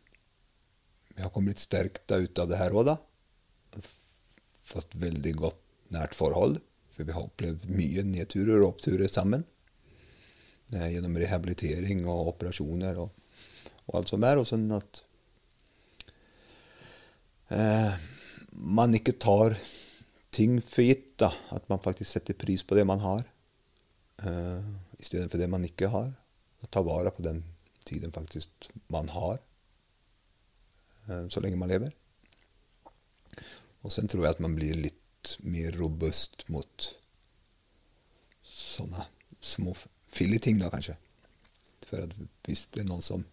jeg 1.16 1.25
har 1.25 1.33
kommet 1.33 1.57
litt 1.57 1.64
sterkt 1.64 2.12
ut 2.12 2.38
av 2.38 2.51
det 2.51 2.61
her 2.61 2.77
òg, 2.77 2.92
da. 2.92 2.96
Fått 4.66 4.94
veldig 5.01 5.33
godt 5.40 5.62
nært 5.94 6.16
forhold. 6.16 6.61
For 6.92 7.09
vi 7.09 7.14
har 7.16 7.27
opplevd 7.27 7.68
mye 7.72 8.05
nedturer 8.07 8.61
og 8.61 8.75
oppturer 8.75 9.09
sammen. 9.11 9.44
Eh, 10.75 10.92
gjennom 10.94 11.16
rehabilitering 11.20 12.05
og 12.05 12.33
operasjoner 12.35 13.01
og, 13.01 13.12
og 13.87 13.99
alt 14.01 14.12
som 14.12 14.25
er. 14.29 14.40
Og 14.40 14.49
sånn 14.49 14.68
at 14.77 15.03
eh, 17.48 17.96
man 18.50 18.94
ikke 18.96 19.16
tar 19.20 19.56
ting 20.35 20.61
for 20.64 20.85
gitt. 20.85 21.16
da, 21.18 21.32
At 21.50 21.68
man 21.68 21.80
faktisk 21.80 22.11
setter 22.11 22.35
pris 22.35 22.62
på 22.62 22.76
det 22.76 22.87
man 22.87 23.00
har, 23.00 23.24
eh, 24.22 24.62
istedenfor 24.98 25.38
det 25.38 25.50
man 25.50 25.64
ikke 25.64 25.88
har. 25.88 26.12
Og 26.62 26.70
tar 26.70 26.82
vare 26.82 27.11
på 27.11 27.22
den 27.22 27.44
tiden 27.85 28.12
faktisk 28.12 28.50
man 28.88 29.09
har, 29.09 29.38
eh, 31.09 31.28
så 31.28 31.40
lenge 31.40 31.56
man 31.56 31.68
lever. 31.68 31.92
Og 33.85 33.92
sen 33.92 34.09
tror 34.09 34.22
jeg 34.22 34.30
at 34.30 34.40
man 34.40 34.54
blir 34.54 34.74
litt 34.74 35.38
mer 35.42 35.72
robust 35.72 36.48
mot 36.48 36.94
sånne 38.42 39.06
små 39.40 39.74
filleting, 40.09 40.59
da 40.59 40.70
kanskje. 40.70 40.96
For 41.87 42.02
at 42.02 42.14
hvis 42.46 42.66
det 42.72 42.82
er 42.82 42.88
noen 42.88 43.02
som 43.02 43.24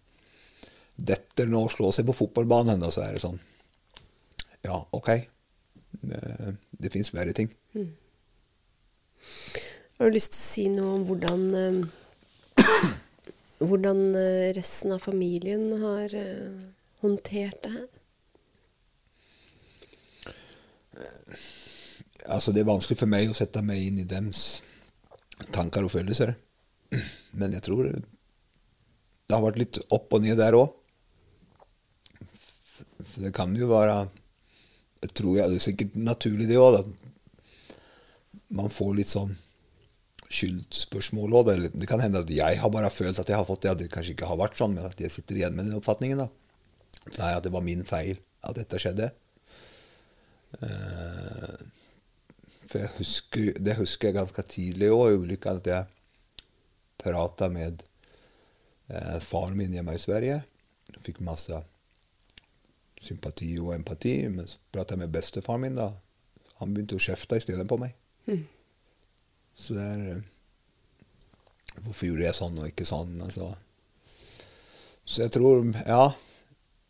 detter 0.98 1.50
nå 1.50 1.64
og 1.66 1.72
slår 1.72 1.92
seg 1.92 2.06
på 2.06 2.14
fotballbanen, 2.14 2.80
da, 2.80 2.92
så 2.94 3.02
er 3.02 3.14
det 3.14 3.24
sånn 3.24 3.40
Ja, 4.64 4.80
OK. 4.92 5.10
Det, 6.04 6.56
det 6.72 6.92
fins 6.94 7.14
verre 7.14 7.36
ting. 7.36 7.52
Mm. 7.76 7.92
Har 9.98 10.10
du 10.10 10.16
lyst 10.16 10.34
til 10.34 10.42
å 10.42 10.48
si 10.48 10.68
noe 10.74 10.96
om 10.98 11.04
hvordan 11.08 11.44
eh, 11.60 11.84
hvordan 13.64 14.16
eh, 14.16 14.54
resten 14.56 14.92
av 14.92 15.04
familien 15.04 15.70
har 15.82 16.16
eh, 16.18 16.64
håndtert 17.04 17.62
det 17.64 17.74
her? 17.76 17.88
Altså, 22.24 22.52
det 22.52 22.64
er 22.64 22.70
vanskelig 22.70 23.00
for 23.00 23.12
meg 23.12 23.32
å 23.32 23.38
sette 23.38 23.64
meg 23.66 23.82
inn 23.84 24.00
i 24.00 24.08
deres 24.08 24.62
tanker 25.56 25.86
og 25.86 25.92
følelser. 25.92 26.36
Men 27.40 27.56
jeg 27.56 27.66
tror 27.66 27.90
det 27.90 29.34
har 29.34 29.44
vært 29.44 29.60
litt 29.62 29.80
opp 29.96 30.14
og 30.14 30.24
ned 30.24 30.38
der 30.40 30.56
òg. 30.56 30.76
Det 33.20 33.34
kan 33.36 33.56
jo 33.58 33.68
være 33.72 34.06
tror 35.12 35.38
jeg, 35.38 35.50
Det 35.50 35.60
er 35.60 35.66
sikkert 35.68 35.96
naturlig, 36.00 36.48
det 36.48 36.60
òg. 36.62 36.88
Man 38.54 38.72
får 38.72 38.94
litt 38.96 39.12
sånn 39.12 39.34
skyldspørsmål 40.34 41.36
òg. 41.40 41.52
Det, 41.74 41.88
kan 41.90 42.02
hende 42.04 42.24
at 42.24 42.32
jeg 42.32 42.62
har 42.62 42.72
bare 42.74 42.92
følt 42.94 43.20
at 43.20 43.30
jeg 43.30 43.38
har 43.38 43.48
fått 43.50 43.66
det, 43.66 43.74
at 43.74 43.82
det 43.82 43.92
kanskje 43.94 44.16
ikke 44.16 44.30
har 44.30 44.40
vært 44.40 44.58
sånn, 44.60 44.78
men 44.78 44.88
at 44.88 45.02
jeg 45.02 45.14
sitter 45.14 45.40
igjen 45.40 45.58
med 45.58 45.70
den 45.70 45.80
oppfatningen. 45.80 46.24
da. 46.24 46.30
Nei, 47.20 47.34
at 47.36 47.44
det 47.44 47.52
var 47.54 47.66
min 47.66 47.84
feil 47.88 48.18
at 48.44 48.58
dette 48.58 48.80
skjedde. 48.80 49.12
Uh, 50.62 51.58
for 52.70 52.80
jeg 52.80 52.94
husker, 52.98 53.52
det 53.60 53.78
husker 53.78 54.10
jeg 54.10 54.18
ganske 54.18 54.46
tidlig 54.50 54.90
òg, 54.94 55.20
ulykka, 55.26 55.58
at 55.60 55.70
jeg 55.70 55.86
prata 57.04 57.50
med 57.52 57.84
eh, 58.88 59.20
faren 59.20 59.58
min 59.60 59.74
hjemme 59.76 59.94
i 59.98 60.02
Sverige. 60.02 60.40
Fikk 61.04 61.20
masse 61.26 61.60
sympati 63.04 63.52
og 63.62 63.74
empati. 63.76 64.16
Men 64.32 64.50
så 64.50 64.62
prata 64.74 64.96
jeg 64.96 65.04
med 65.04 65.14
bestefaren 65.16 65.64
min, 65.66 65.80
da. 65.80 65.92
Han 66.62 66.74
begynte 66.74 66.98
å 67.00 67.04
kjefte 67.04 67.40
i 67.40 67.44
stedet 67.44 67.66
på 67.70 67.80
meg. 67.82 67.96
Mm. 68.30 68.46
Så 69.60 69.76
det 69.78 69.90
er 69.96 70.22
Hvorfor 71.84 72.06
gjorde 72.06 72.28
jeg 72.28 72.38
sånn 72.38 72.60
og 72.62 72.68
ikke 72.70 72.86
sånn? 72.86 73.16
Altså. 73.26 73.48
Så 75.10 75.24
jeg 75.26 75.34
tror, 75.34 75.64
ja 75.88 76.14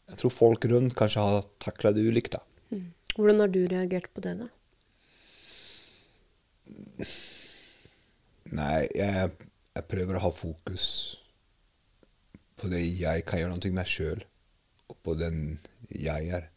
Jeg 0.10 0.20
tror 0.20 0.34
folk 0.36 0.66
rundt 0.68 0.96
kanskje 1.00 1.24
har 1.24 1.48
takla 1.64 1.94
det 1.96 2.04
ulikt, 2.04 2.36
da. 2.36 2.44
Mm. 2.76 2.90
Hvordan 3.16 3.40
har 3.40 3.54
du 3.54 3.62
reagert 3.72 4.10
på 4.14 4.24
det, 4.26 4.34
da? 4.42 4.50
Nei, 8.54 8.84
jeg, 8.94 9.32
jeg, 9.74 9.86
prøver 9.90 10.20
å 10.20 10.26
ha 10.26 10.32
fokus 10.36 10.86
på 12.60 12.70
det 12.70 12.84
jeg 12.84 13.24
kan 13.28 13.42
gjøre 13.42 13.56
noe 13.56 13.72
med 13.80 13.90
sjøl, 13.90 14.22
og 14.92 15.00
på 15.08 15.16
den 15.18 15.40
jeg 16.00 16.30
er. 16.38 16.50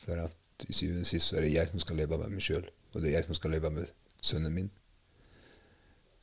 For 0.00 0.20
at 0.20 0.36
til 0.60 0.76
syvende 0.76 1.04
og 1.04 1.08
sist 1.08 1.34
er 1.34 1.44
det 1.44 1.54
jeg 1.54 1.70
som 1.70 1.82
skal 1.82 2.00
leve 2.00 2.18
med 2.20 2.34
meg 2.34 2.44
sjøl, 2.44 2.66
og 2.92 3.00
det 3.00 3.10
er 3.10 3.18
jeg 3.18 3.28
som 3.28 3.38
skal 3.38 3.54
leve 3.56 3.70
med 3.74 3.92
sønnen 4.22 4.54
min. 4.54 4.70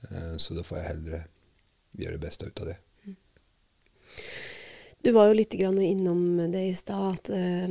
Eh, 0.09 0.35
så 0.41 0.57
da 0.57 0.65
får 0.65 0.79
jeg 0.79 0.89
heller 0.91 1.23
gjøre 1.97 2.17
det 2.17 2.23
beste 2.25 2.49
ut 2.49 2.61
av 2.61 2.71
det. 2.71 2.77
Du 5.03 5.11
var 5.15 5.29
jo 5.29 5.37
litt 5.37 5.53
innom 5.53 6.51
det 6.51 6.63
i 6.69 6.75
stad, 6.75 7.17
at 7.17 7.29
uh, 7.29 7.69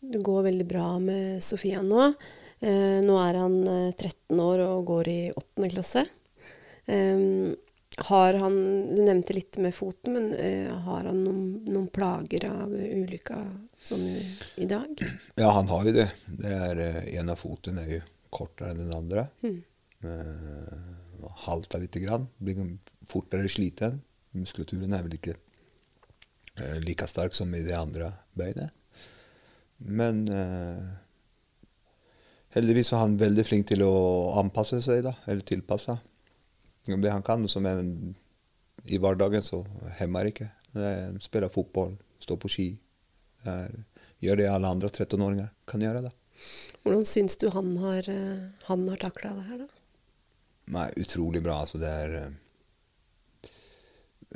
det 0.00 0.22
går 0.24 0.46
veldig 0.48 0.66
bra 0.68 0.86
med 1.02 1.42
Sofia 1.44 1.82
nå. 1.84 2.08
Uh, 2.64 2.98
nå 3.04 3.18
er 3.20 3.38
han 3.40 3.56
13 3.92 4.40
år 4.40 4.64
og 4.64 4.86
går 4.88 5.10
i 5.12 5.20
8. 5.36 5.68
klasse. 5.74 6.06
Um, 6.86 7.52
har 7.96 8.34
han 8.34 8.56
Du 8.90 9.02
nevnte 9.02 9.32
litt 9.32 9.56
med 9.62 9.74
foten, 9.74 10.12
men 10.12 10.32
uh, 10.34 10.74
har 10.88 11.08
han 11.08 11.22
noen, 11.24 11.46
noen 11.64 11.88
plager 11.88 12.48
av 12.50 12.72
ulykka 12.72 13.38
sånn 13.82 14.04
i, 14.10 14.20
i 14.64 14.68
dag? 14.68 15.00
Ja, 15.34 15.50
han 15.56 15.68
har 15.68 15.88
jo 15.88 15.94
det. 15.96 16.10
det 16.26 16.52
är, 16.52 16.82
en 17.20 17.32
av 17.32 17.40
foten 17.40 17.80
er 17.80 17.90
jo 17.96 18.02
kortere 18.30 18.74
enn 18.74 18.84
den 18.84 18.94
andre. 18.96 19.28
Mm. 19.46 19.58
Uh, 20.04 20.96
halter 21.26 21.42
haltar 21.46 21.80
lite 21.80 22.00
grann, 22.00 22.28
blir 22.38 22.76
fortere 23.06 23.48
sliten. 23.48 24.02
Muskulaturen 24.36 24.92
er 24.92 25.06
vel 25.06 25.16
ikke 25.16 25.36
uh, 25.36 26.78
like 26.84 27.08
stark 27.08 27.34
som 27.34 27.54
i 27.54 27.64
det 27.64 27.78
andre 27.78 28.12
beinet. 28.36 28.74
Men 29.76 30.28
eh, 30.28 30.84
heldigvis 32.56 32.92
var 32.92 33.04
han 33.04 33.18
veldig 33.20 33.44
flink 33.46 33.68
til 33.68 33.84
å 33.84 33.96
anpasse 34.40 34.80
seg, 34.84 35.02
da, 35.04 35.12
eller 35.26 35.44
tilpasse. 35.46 35.98
Det 36.86 37.10
han 37.10 37.24
kan, 37.26 37.48
som 37.50 37.66
er 37.66 37.82
i 38.86 38.98
hverdagen, 39.02 39.42
så 39.42 39.64
hemmer 39.98 40.30
ikke. 40.30 40.50
Er, 40.76 41.16
spille 41.24 41.48
fotball, 41.50 41.96
stå 42.22 42.36
på 42.38 42.50
ski. 42.52 42.68
Er, 43.48 43.72
gjør 44.22 44.40
det 44.40 44.48
alle 44.50 44.70
andre 44.70 44.90
13-åringer 44.92 45.50
kan 45.68 45.82
gjøre. 45.82 46.06
da. 46.06 46.12
Hvordan 46.84 47.06
syns 47.08 47.38
du 47.40 47.48
han 47.50 47.76
har, 47.82 48.08
eh, 48.10 48.48
han 48.68 48.88
har 48.88 49.00
takla 49.02 49.34
det 49.34 49.46
her, 49.48 49.58
da? 49.64 49.68
Nei, 50.76 50.88
utrolig 51.02 51.42
bra. 51.42 51.60
Altså, 51.64 51.80
det 51.82 51.90
er 51.90 52.14
eh, 52.20 52.32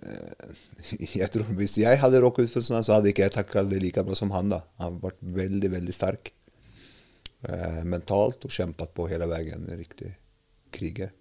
jeg 1.21 1.29
tror 1.35 1.49
Hvis 1.59 1.77
jeg 1.81 1.99
hadde 2.01 2.21
råket 2.23 2.49
ut 2.49 2.55
for 2.55 2.65
sånn, 2.65 2.85
så 2.87 2.97
hadde 2.97 3.11
ikke 3.13 3.27
jeg 3.27 3.37
takla 3.37 3.65
det 3.69 3.83
like 3.83 4.05
bra 4.07 4.19
som 4.19 4.33
han. 4.35 4.53
da. 4.53 4.63
Han 4.83 4.97
har 4.97 5.01
vært 5.11 5.23
veldig, 5.39 5.71
veldig 5.77 5.95
sterk. 5.95 6.33
Eh, 7.47 7.83
mentalt 7.89 8.45
og 8.45 8.55
kjempet 8.55 8.95
på 8.97 9.09
hele 9.11 9.29
veien. 9.31 9.67
En 9.67 9.81
riktig 9.81 10.15
kriger. 10.75 11.13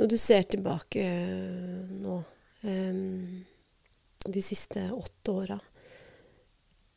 Når 0.00 0.08
du 0.08 0.16
ser 0.16 0.46
tilbake 0.48 1.02
eh, 1.04 1.88
nå, 2.00 2.14
eh, 2.64 3.00
de 4.32 4.42
siste 4.44 4.86
åtte 4.96 5.34
åra, 5.42 5.58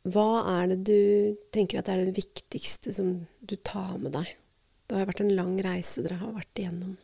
hva 0.08 0.28
er 0.54 0.70
det 0.70 0.78
du 0.88 1.36
tenker 1.52 1.82
at 1.82 1.90
er 1.92 2.00
det 2.06 2.16
viktigste 2.16 2.94
som 2.96 3.10
du 3.44 3.54
tar 3.60 3.98
med 4.00 4.16
deg? 4.16 4.30
Det 4.88 4.96
har 4.96 5.10
vært 5.10 5.20
en 5.20 5.34
lang 5.36 5.52
reise 5.64 6.00
dere 6.04 6.16
har 6.22 6.32
vært 6.32 6.62
igjennom. 6.62 6.96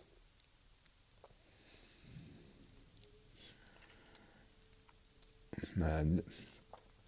Men 5.80 6.16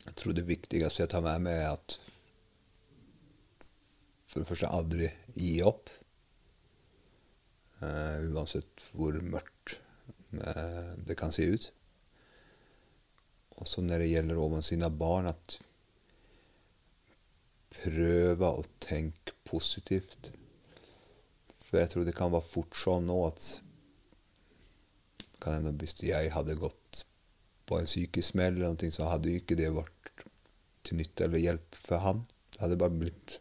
jeg 0.04 0.14
tror 0.20 0.36
det 0.36 0.46
viktigste 0.52 1.06
jeg 1.06 1.14
tar 1.16 1.24
med 1.24 1.48
meg, 1.48 1.64
er 1.64 1.78
at 1.78 1.96
for 4.28 4.40
det 4.44 4.52
første 4.52 4.68
aldri 4.68 5.12
gi 5.32 5.58
opp. 5.64 5.88
Eh, 7.82 8.18
uansett 8.30 8.84
hvor 8.94 9.16
mørkt 9.26 9.78
uh, 10.38 10.94
det 11.02 11.16
kan 11.18 11.32
se 11.34 11.48
ut. 11.50 11.68
Og 13.58 13.66
så 13.68 13.82
når 13.82 14.04
det 14.04 14.12
gjelder 14.12 14.38
over 14.38 14.62
sine 14.62 14.90
barn, 14.90 15.30
at 15.30 15.56
prøve 17.72 18.50
å 18.60 18.62
tenke 18.82 19.34
positivt. 19.48 20.30
For 21.66 21.80
jeg 21.80 21.92
tror 21.92 22.06
det 22.06 22.14
kan 22.16 22.32
være 22.32 22.50
fort 22.52 22.78
sånn 22.78 23.08
nå 23.10 23.18
at 23.26 23.50
kan 25.42 25.56
hende 25.56 25.72
Hvis 25.74 25.96
jeg 26.06 26.30
hadde 26.30 26.54
gått 26.54 27.00
på 27.66 27.80
en 27.80 27.88
psykisk 27.88 28.28
smell, 28.28 28.54
eller 28.54 28.76
noe, 28.76 28.90
så 28.94 29.08
hadde 29.10 29.32
ikke 29.34 29.56
det 29.58 29.72
vært 29.74 30.22
til 30.86 31.00
nytte 31.00 31.26
eller 31.26 31.42
hjelp 31.42 31.78
for 31.78 32.04
han. 32.04 32.20
Det 32.54 32.62
hadde 32.62 32.78
bare 32.78 32.94
blitt 33.00 33.40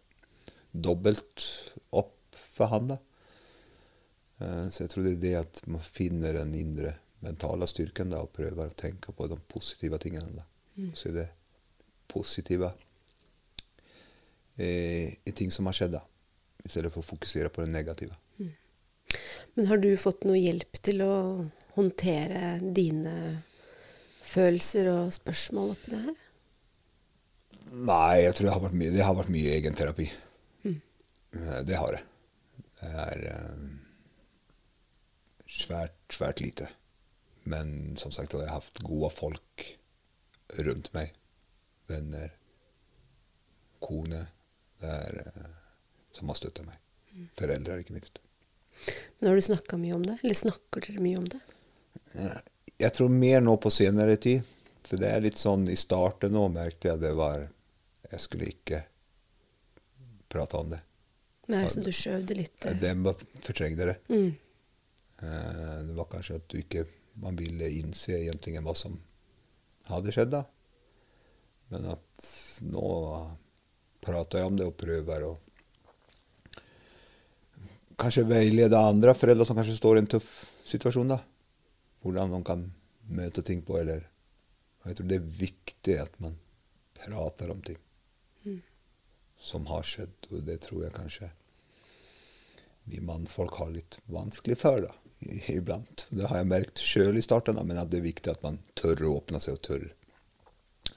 dobbelt 0.74 1.46
opp 1.94 2.40
for 2.56 2.74
han. 2.74 2.90
da. 2.96 2.98
Eh, 4.42 4.68
Så 4.74 4.84
jeg 4.86 4.90
tror 4.94 5.04
det 5.08 5.14
er 5.18 5.22
det 5.26 5.36
at 5.42 5.62
man 5.68 5.82
finner 5.86 6.34
den 6.40 6.54
indre 6.58 6.96
mentale 7.22 7.68
styrken 7.70 8.10
da, 8.10 8.24
og 8.26 8.32
prøver 8.34 8.72
å 8.72 8.78
tenke 8.78 9.14
på 9.14 9.28
de 9.30 9.38
positive 9.52 10.00
tingene. 10.02 10.32
da. 10.42 10.46
Så 10.98 11.12
det 11.14 11.28
positive 12.10 12.72
eh, 14.58 15.14
i 15.26 15.32
ting 15.36 15.52
som 15.52 15.66
har 15.70 15.74
skjedd, 15.78 15.94
da. 16.00 16.02
I 16.66 16.70
stedet 16.70 16.92
for 16.94 17.02
å 17.02 17.10
fokusere 17.14 17.50
på 17.54 17.64
det 17.64 17.72
negative. 17.74 18.18
Men 19.56 19.68
har 19.68 19.82
du 19.84 19.90
fått 20.00 20.24
noe 20.24 20.40
hjelp 20.40 20.78
til 20.86 21.02
å 21.04 21.14
håndtere 21.76 22.60
dine 22.74 23.44
følelser 24.24 24.88
og 24.94 25.10
spørsmål 25.16 25.74
oppi 25.74 25.92
det 25.92 26.02
her? 26.06 26.20
Nei, 27.72 28.22
jeg 28.24 28.36
tror 28.38 28.48
det 28.48 28.54
har 28.54 28.64
vært 28.64 28.78
mye, 28.80 28.94
det 28.96 29.04
har 29.08 29.18
vært 29.18 29.34
mye 29.34 29.56
egenterapi. 29.58 30.08
Mm. 30.68 30.78
Det 31.68 31.78
har 31.80 31.98
det. 31.98 32.02
Det 32.82 32.92
er 33.06 33.26
eh, 33.34 33.68
svært, 35.52 35.98
svært 36.14 36.42
lite. 36.44 36.70
Men 37.44 37.98
som 38.00 38.14
sagt 38.14 38.36
har 38.38 38.46
jeg 38.46 38.54
hatt 38.56 38.82
gode 38.86 39.10
folk 39.14 39.66
rundt 40.68 40.92
meg. 40.96 41.14
Venner, 41.92 42.32
kone, 43.84 44.26
det 44.82 44.92
er, 44.92 45.22
eh, 45.28 45.50
som 46.16 46.32
har 46.32 46.40
støttet 46.40 46.68
meg. 46.68 46.78
Foreldre, 47.36 47.80
ikke 47.82 47.98
minst. 47.98 48.22
Men 49.20 49.32
har 49.32 49.36
du 49.36 49.42
snakka 49.46 49.78
mye 49.78 49.98
om 49.98 50.06
det? 50.06 50.18
Eller 50.24 50.38
snakker 50.38 50.86
dere 50.86 51.04
mye 51.04 51.20
om 51.20 51.28
det? 51.30 51.42
Jeg 52.82 52.94
tror 52.96 53.12
mer 53.14 53.42
nå 53.44 53.58
på 53.62 53.72
senere 53.74 54.16
tid. 54.22 54.46
For 54.88 55.00
det 55.00 55.12
er 55.14 55.22
litt 55.24 55.38
sånn 55.40 55.68
i 55.70 55.78
starten 55.78 56.34
nå 56.36 56.48
merket 56.52 56.90
jeg 56.90 57.00
det 57.04 57.12
var 57.16 57.46
Jeg 58.12 58.20
skulle 58.20 58.48
ikke 58.50 58.80
prate 60.32 60.58
om 60.58 60.72
det. 60.74 60.80
Nei, 61.52 61.66
så 61.72 61.84
du 61.84 61.92
skjøv 61.96 62.26
det 62.28 62.36
litt 62.38 62.66
eh, 62.66 62.76
Det 62.80 62.92
fortrengte 63.44 63.88
det. 63.92 63.98
mm. 64.12 64.32
Eh, 65.22 65.78
Det 65.86 65.94
var 65.98 66.10
kanskje 66.10 66.36
at 66.36 66.48
du 66.50 66.58
ikke 66.58 66.86
man 67.22 67.36
ville 67.36 67.68
innse 67.70 68.16
egentlig 68.16 68.62
hva 68.64 68.76
som 68.76 68.98
hadde 69.90 70.14
skjedd. 70.14 70.32
da. 70.32 70.44
Men 71.72 71.86
at 71.94 72.28
nå 72.62 72.92
prater 74.02 74.40
jeg 74.40 74.48
om 74.48 74.58
det 74.58 74.68
og 74.68 74.78
prøver 74.78 75.26
å 75.28 75.34
kanskje 78.02 78.26
veilede 78.26 78.78
andre 78.80 79.14
foreldre 79.14 79.46
som 79.46 79.60
kanskje 79.60 79.78
står 79.78 79.98
i 79.98 80.04
en 80.04 80.12
tøff 80.16 80.32
situasjon. 80.66 81.14
da. 81.14 81.20
Hvordan 82.02 82.32
man 82.32 82.44
kan 82.44 82.72
møte 83.10 83.44
ting 83.44 83.62
på. 83.62 83.78
eller 83.78 84.08
Jeg 84.86 84.96
tror 84.96 85.08
det 85.08 85.16
er 85.16 85.38
viktig 85.46 86.00
at 86.02 86.20
man 86.20 86.40
prater 86.96 87.52
om 87.52 87.62
ting 87.62 87.78
som 89.38 89.66
har 89.66 89.84
skjedd. 89.84 90.32
Og 90.32 90.46
det 90.46 90.62
tror 90.62 90.84
jeg 90.84 90.94
kanskje 90.94 91.32
vi 92.86 93.00
mannfolk 93.00 93.54
har 93.62 93.70
litt 93.70 94.00
vanskelig 94.10 94.58
for 94.58 94.82
da, 94.82 94.92
iblant. 95.22 96.06
Det 96.10 96.28
har 96.30 96.42
jeg 96.42 96.50
merket 96.50 96.84
sjøl 96.84 97.18
i 97.18 97.24
starten, 97.26 97.60
men 97.62 97.80
det 97.90 98.00
er 98.00 98.06
viktig 98.06 98.32
at 98.34 98.44
man 98.46 98.60
tør 98.78 99.06
å 99.08 99.16
åpne 99.20 99.42
seg 99.44 99.58
og 99.58 99.64
tør. 99.68 99.88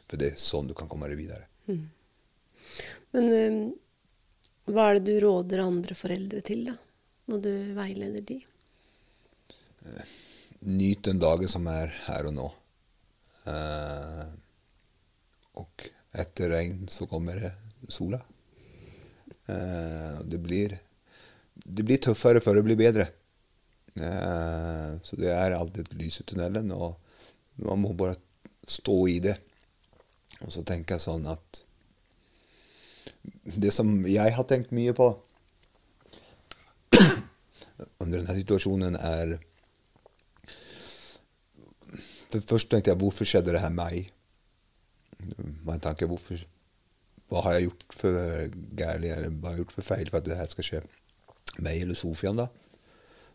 For 0.09 0.21
det 0.21 0.33
er 0.33 0.41
sånn 0.41 0.69
du 0.71 0.75
kan 0.77 0.91
komme 0.91 1.09
deg 1.11 1.21
videre. 1.21 1.49
Men 3.15 3.31
eh, 3.33 3.59
hva 4.73 4.89
er 4.91 4.99
det 4.99 5.13
du 5.13 5.25
råder 5.27 5.65
andre 5.65 5.97
foreldre 5.97 6.41
til, 6.45 6.65
da? 6.71 6.77
Når 7.31 7.41
du 7.45 7.53
veileder 7.77 8.25
de? 8.25 8.39
Nyt 10.65 11.05
den 11.05 11.21
dagen 11.21 11.51
som 11.53 11.67
er 11.69 11.93
her 12.07 12.29
og 12.29 12.37
nå. 12.37 12.47
Uh, 13.45 14.25
og 15.61 15.85
etter 16.17 16.49
regn 16.55 16.87
så 16.89 17.09
kommer 17.09 17.41
det 17.41 17.53
sola. 17.93 18.23
Uh, 19.45 20.21
det, 20.25 20.41
blir, 20.41 20.79
det 21.53 21.85
blir 21.85 22.01
tøffere 22.01 22.41
før 22.45 22.61
det 22.61 22.67
blir 22.71 22.81
bedre. 22.81 23.11
Eh, 23.95 24.91
så 25.03 25.17
det 25.17 25.31
er 25.31 25.55
alltid 25.55 25.85
et 25.85 25.99
lys 26.01 26.21
i 26.21 26.27
tunnelen, 26.27 26.73
og 26.75 26.97
man 27.63 27.83
må 27.83 27.93
bare 27.95 28.17
stå 28.67 28.97
i 29.11 29.21
det. 29.23 29.37
Og 30.43 30.51
så 30.53 30.65
tenke 30.67 30.99
sånn 30.99 31.27
at 31.31 31.63
Det 33.45 33.71
som 33.73 33.89
jeg 34.09 34.33
har 34.35 34.45
tenkt 34.49 34.73
mye 34.75 34.93
på 34.97 35.07
under 38.03 38.19
denne 38.19 38.35
situasjonen, 38.37 38.97
er 38.97 39.39
for 42.33 42.49
Først 42.51 42.71
tenkte 42.73 42.91
jeg 42.91 43.01
hvorfor 43.01 43.29
skjedde 43.29 43.55
det 43.55 43.63
her 43.63 43.73
meg? 43.73 44.11
Var 45.65 45.77
en 45.77 45.85
tanke, 45.85 46.09
hvorfor, 46.11 46.43
Hva 47.31 47.45
har 47.47 47.57
jeg 47.57 47.69
gjort 47.69 47.87
for 47.95 48.19
gærent 48.77 49.07
eller 49.07 49.31
hva 49.31 49.53
har 49.53 49.55
jeg 49.55 49.65
gjort 49.65 49.77
for 49.79 49.89
feil 49.93 50.11
for 50.11 50.19
at 50.19 50.27
det 50.27 50.41
her 50.41 50.51
skal 50.51 50.67
skje 50.67 50.83
meg 51.63 51.85
eller 51.85 51.97
Sofian? 51.97 52.43
da? 52.43 52.49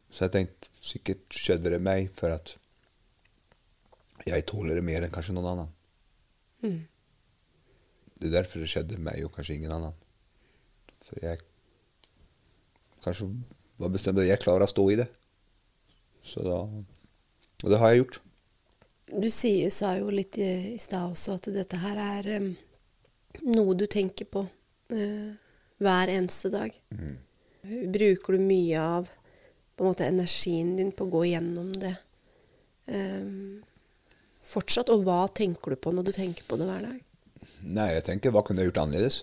Så 0.10 0.26
jeg 0.26 0.34
tenkte 0.34 0.70
sikkert 0.82 1.36
skjedde 1.36 1.74
det 1.74 1.82
meg 1.84 2.10
for 2.18 2.34
at 2.34 2.56
jeg 4.28 4.46
tåler 4.50 4.80
det 4.80 4.86
mer 4.86 5.06
enn 5.06 5.14
kanskje 5.14 5.36
noen 5.36 5.52
annen. 5.52 5.70
Mm. 6.66 6.80
Det 8.20 8.28
er 8.28 8.36
derfor 8.42 8.64
det 8.64 8.70
skjedde 8.72 9.00
meg 9.02 9.24
og 9.24 9.34
kanskje 9.36 9.60
ingen 9.60 9.74
annen. 9.74 9.96
For 11.06 11.22
jeg 11.24 11.42
kanskje 13.06 13.30
var 13.80 13.94
bestemt 13.94 14.20
at 14.20 14.28
jeg 14.28 14.42
klarer 14.44 14.66
å 14.66 14.72
stå 14.72 14.86
i 14.92 14.98
det. 15.00 15.08
Så 16.26 16.44
da 16.44 16.64
Og 17.60 17.72
det 17.72 17.80
har 17.80 17.92
jeg 17.92 18.04
gjort. 18.04 18.22
Du 19.10 19.30
sier, 19.34 19.72
sa 19.74 19.98
jo 19.98 20.12
litt 20.14 20.38
i, 20.40 20.76
i 20.76 20.80
stad 20.80 21.12
også 21.12 21.36
at 21.36 21.50
dette 21.52 21.80
her 21.82 21.98
er 22.00 22.28
um, 22.40 22.52
noe 23.50 23.74
du 23.76 23.84
tenker 23.90 24.30
på 24.32 24.46
uh, 24.46 25.32
hver 25.82 26.12
eneste 26.14 26.52
dag. 26.54 26.76
Bruker 27.64 28.38
du 28.38 28.46
mye 28.46 28.80
av 28.80 29.10
på 29.80 29.86
en 29.86 29.94
måte 29.94 30.08
energien 30.12 30.76
din 30.76 30.92
på 30.92 31.08
å 31.08 31.12
gå 31.14 31.24
igjennom 31.30 31.72
det 31.80 31.94
um, 32.92 33.62
fortsatt? 34.44 34.92
Og 34.92 35.06
hva 35.08 35.22
tenker 35.32 35.72
du 35.72 35.80
på 35.80 35.94
når 35.96 36.10
du 36.10 36.14
tenker 36.18 36.44
på 36.44 36.60
det 36.60 36.68
hver 36.68 36.84
dag? 36.84 36.98
Nei, 37.64 37.94
jeg 37.96 38.06
tenker 38.10 38.34
hva 38.36 38.44
kunne 38.44 38.64
jeg 38.64 38.74
gjort 38.74 38.82
annerledes 38.84 39.22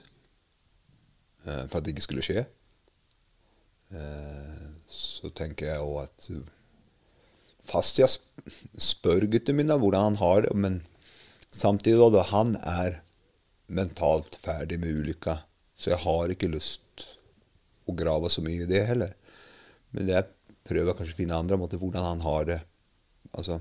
uh, 1.44 1.66
for 1.68 1.78
at 1.78 1.84
det 1.84 1.92
ikke 1.92 2.06
skulle 2.06 2.24
skje? 2.24 2.46
Uh, 3.92 4.72
så 4.88 5.28
tenker 5.36 5.74
jeg 5.74 5.84
òg 5.84 6.06
at 6.06 6.30
Fast 7.66 7.98
jeg 7.98 8.06
spør 8.78 9.24
gutten 9.26 9.56
min 9.58 9.66
da, 9.66 9.74
hvordan 9.74 10.04
han 10.12 10.18
har 10.20 10.44
det, 10.44 10.52
men 10.54 10.76
samtidig 11.50 12.12
da, 12.14 12.22
han 12.30 12.54
er 12.62 13.00
mentalt 13.66 14.38
ferdig 14.38 14.78
med 14.78 15.00
ulykka, 15.00 15.40
så 15.74 15.90
jeg 15.90 16.04
har 16.04 16.30
ikke 16.30 16.52
lyst 16.52 17.08
å 17.90 17.94
grave 17.98 18.30
så 18.30 18.44
mye 18.46 18.62
i 18.62 18.70
det 18.70 18.84
heller. 18.86 19.16
Men 19.90 20.06
det 20.06 20.14
prøver 20.22 20.35
kanskje 20.68 21.14
å 21.14 21.20
finne 21.20 21.38
andre 21.38 21.58
måter 21.60 21.80
hvordan 21.80 22.04
han 22.04 22.24
har 22.24 22.48
det. 22.48 22.60
Altså, 23.36 23.60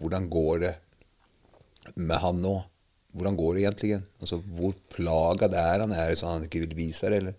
hvordan 0.00 0.28
går 0.30 0.58
det 0.64 0.74
med 1.96 2.18
han 2.22 2.42
nå? 2.42 2.56
Hvordan 3.16 3.36
går 3.36 3.54
det 3.54 3.62
egentlig? 3.64 4.02
Altså, 4.20 4.38
hvor 4.56 4.74
plaga 4.92 5.48
det 5.50 5.58
er 5.58 5.82
han 5.82 5.92
er, 5.92 6.14
så 6.14 6.30
han 6.30 6.46
ikke 6.46 6.66
vil 6.66 6.76
vise 6.78 7.10
det? 7.10 7.22
eller 7.22 7.38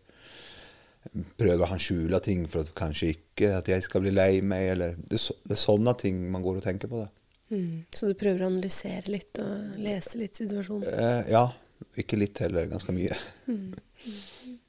prøver 1.37 1.65
han 1.65 1.79
skjule 1.81 2.19
ting 2.21 2.43
for 2.49 2.61
at 2.61 2.75
kanskje 2.77 3.15
ikke 3.15 3.55
at 3.57 3.69
jeg 3.71 3.83
skal 3.85 4.03
bli 4.03 4.13
lei 4.13 4.41
meg, 4.45 4.67
eller 4.75 4.95
Det, 4.99 5.17
det 5.17 5.55
er 5.55 5.61
sånne 5.61 5.95
ting 5.97 6.19
man 6.31 6.43
går 6.45 6.59
og 6.59 6.65
tenker 6.65 6.91
på. 6.91 7.01
da. 7.01 7.09
Mm. 7.51 7.83
Så 7.91 8.11
du 8.11 8.15
prøver 8.19 8.45
å 8.45 8.51
analysere 8.51 9.11
litt 9.11 9.39
og 9.43 9.79
lese 9.81 10.19
litt 10.21 10.39
situasjonen? 10.39 10.87
Eh, 10.87 11.31
ja. 11.33 11.47
Ikke 11.97 12.19
litt 12.19 12.37
heller, 12.43 12.67
ganske 12.69 12.93
mye. 12.93 13.15
Mm. 13.49 13.73
Mm. 14.05 14.59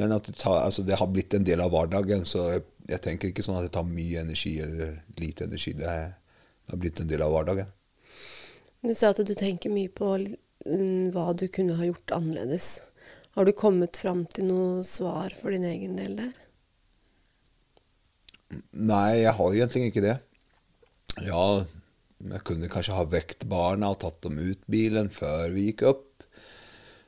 Men 0.00 0.14
at 0.16 0.26
det, 0.26 0.38
tar, 0.40 0.62
altså 0.64 0.82
det, 0.82 0.96
har 0.98 1.10
blitt 1.12 1.36
en 1.36 1.44
del 1.46 1.60
av 1.62 1.70
hverdagen, 1.74 2.24
så 2.26 2.46
jeg, 2.54 2.64
jeg, 2.86 3.02
tenker 3.04 3.30
ikke 3.30 3.44
sånn 3.44 3.58
at 3.60 3.66
det 3.66 3.74
tar 3.76 3.86
mye 3.88 4.22
energi 4.22 4.56
eller 4.62 5.00
lite 5.20 5.46
energi. 5.46 5.74
Det, 5.78 5.86
er, 5.90 6.14
det 6.66 6.74
har 6.74 6.82
blitt 6.82 7.02
en 7.02 7.10
del 7.10 7.24
av 7.26 7.34
hverdagen. 7.34 7.72
Du 8.86 8.94
sa 8.94 9.10
at 9.10 9.22
du 9.26 9.34
tenker 9.34 9.72
mye 9.72 9.90
på 9.90 10.12
mm, 10.16 11.12
hva 11.14 11.32
du 11.34 11.48
kunne 11.52 11.78
ha 11.78 11.88
gjort 11.88 12.14
annerledes. 12.14 12.68
Har 13.36 13.44
du 13.44 13.52
kommet 13.52 13.98
fram 14.00 14.24
til 14.32 14.48
noe 14.48 14.84
svar 14.86 15.34
for 15.36 15.52
din 15.52 15.66
egen 15.66 15.98
del 15.98 16.14
der? 16.20 16.34
Nei, 18.70 19.24
jeg 19.24 19.34
har 19.36 19.56
egentlig 19.56 19.90
ikke 19.90 20.04
det. 20.04 20.16
Ja, 21.26 21.66
jeg 22.30 22.42
kunne 22.46 22.70
kanskje 22.72 22.96
ha 22.96 23.04
vekt 23.10 23.44
barna 23.50 23.90
og 23.92 24.00
tatt 24.04 24.22
dem 24.24 24.38
ut 24.38 24.62
bilen 24.70 25.10
før 25.12 25.50
vi 25.52 25.70
gikk 25.70 25.84
opp. 25.90 26.05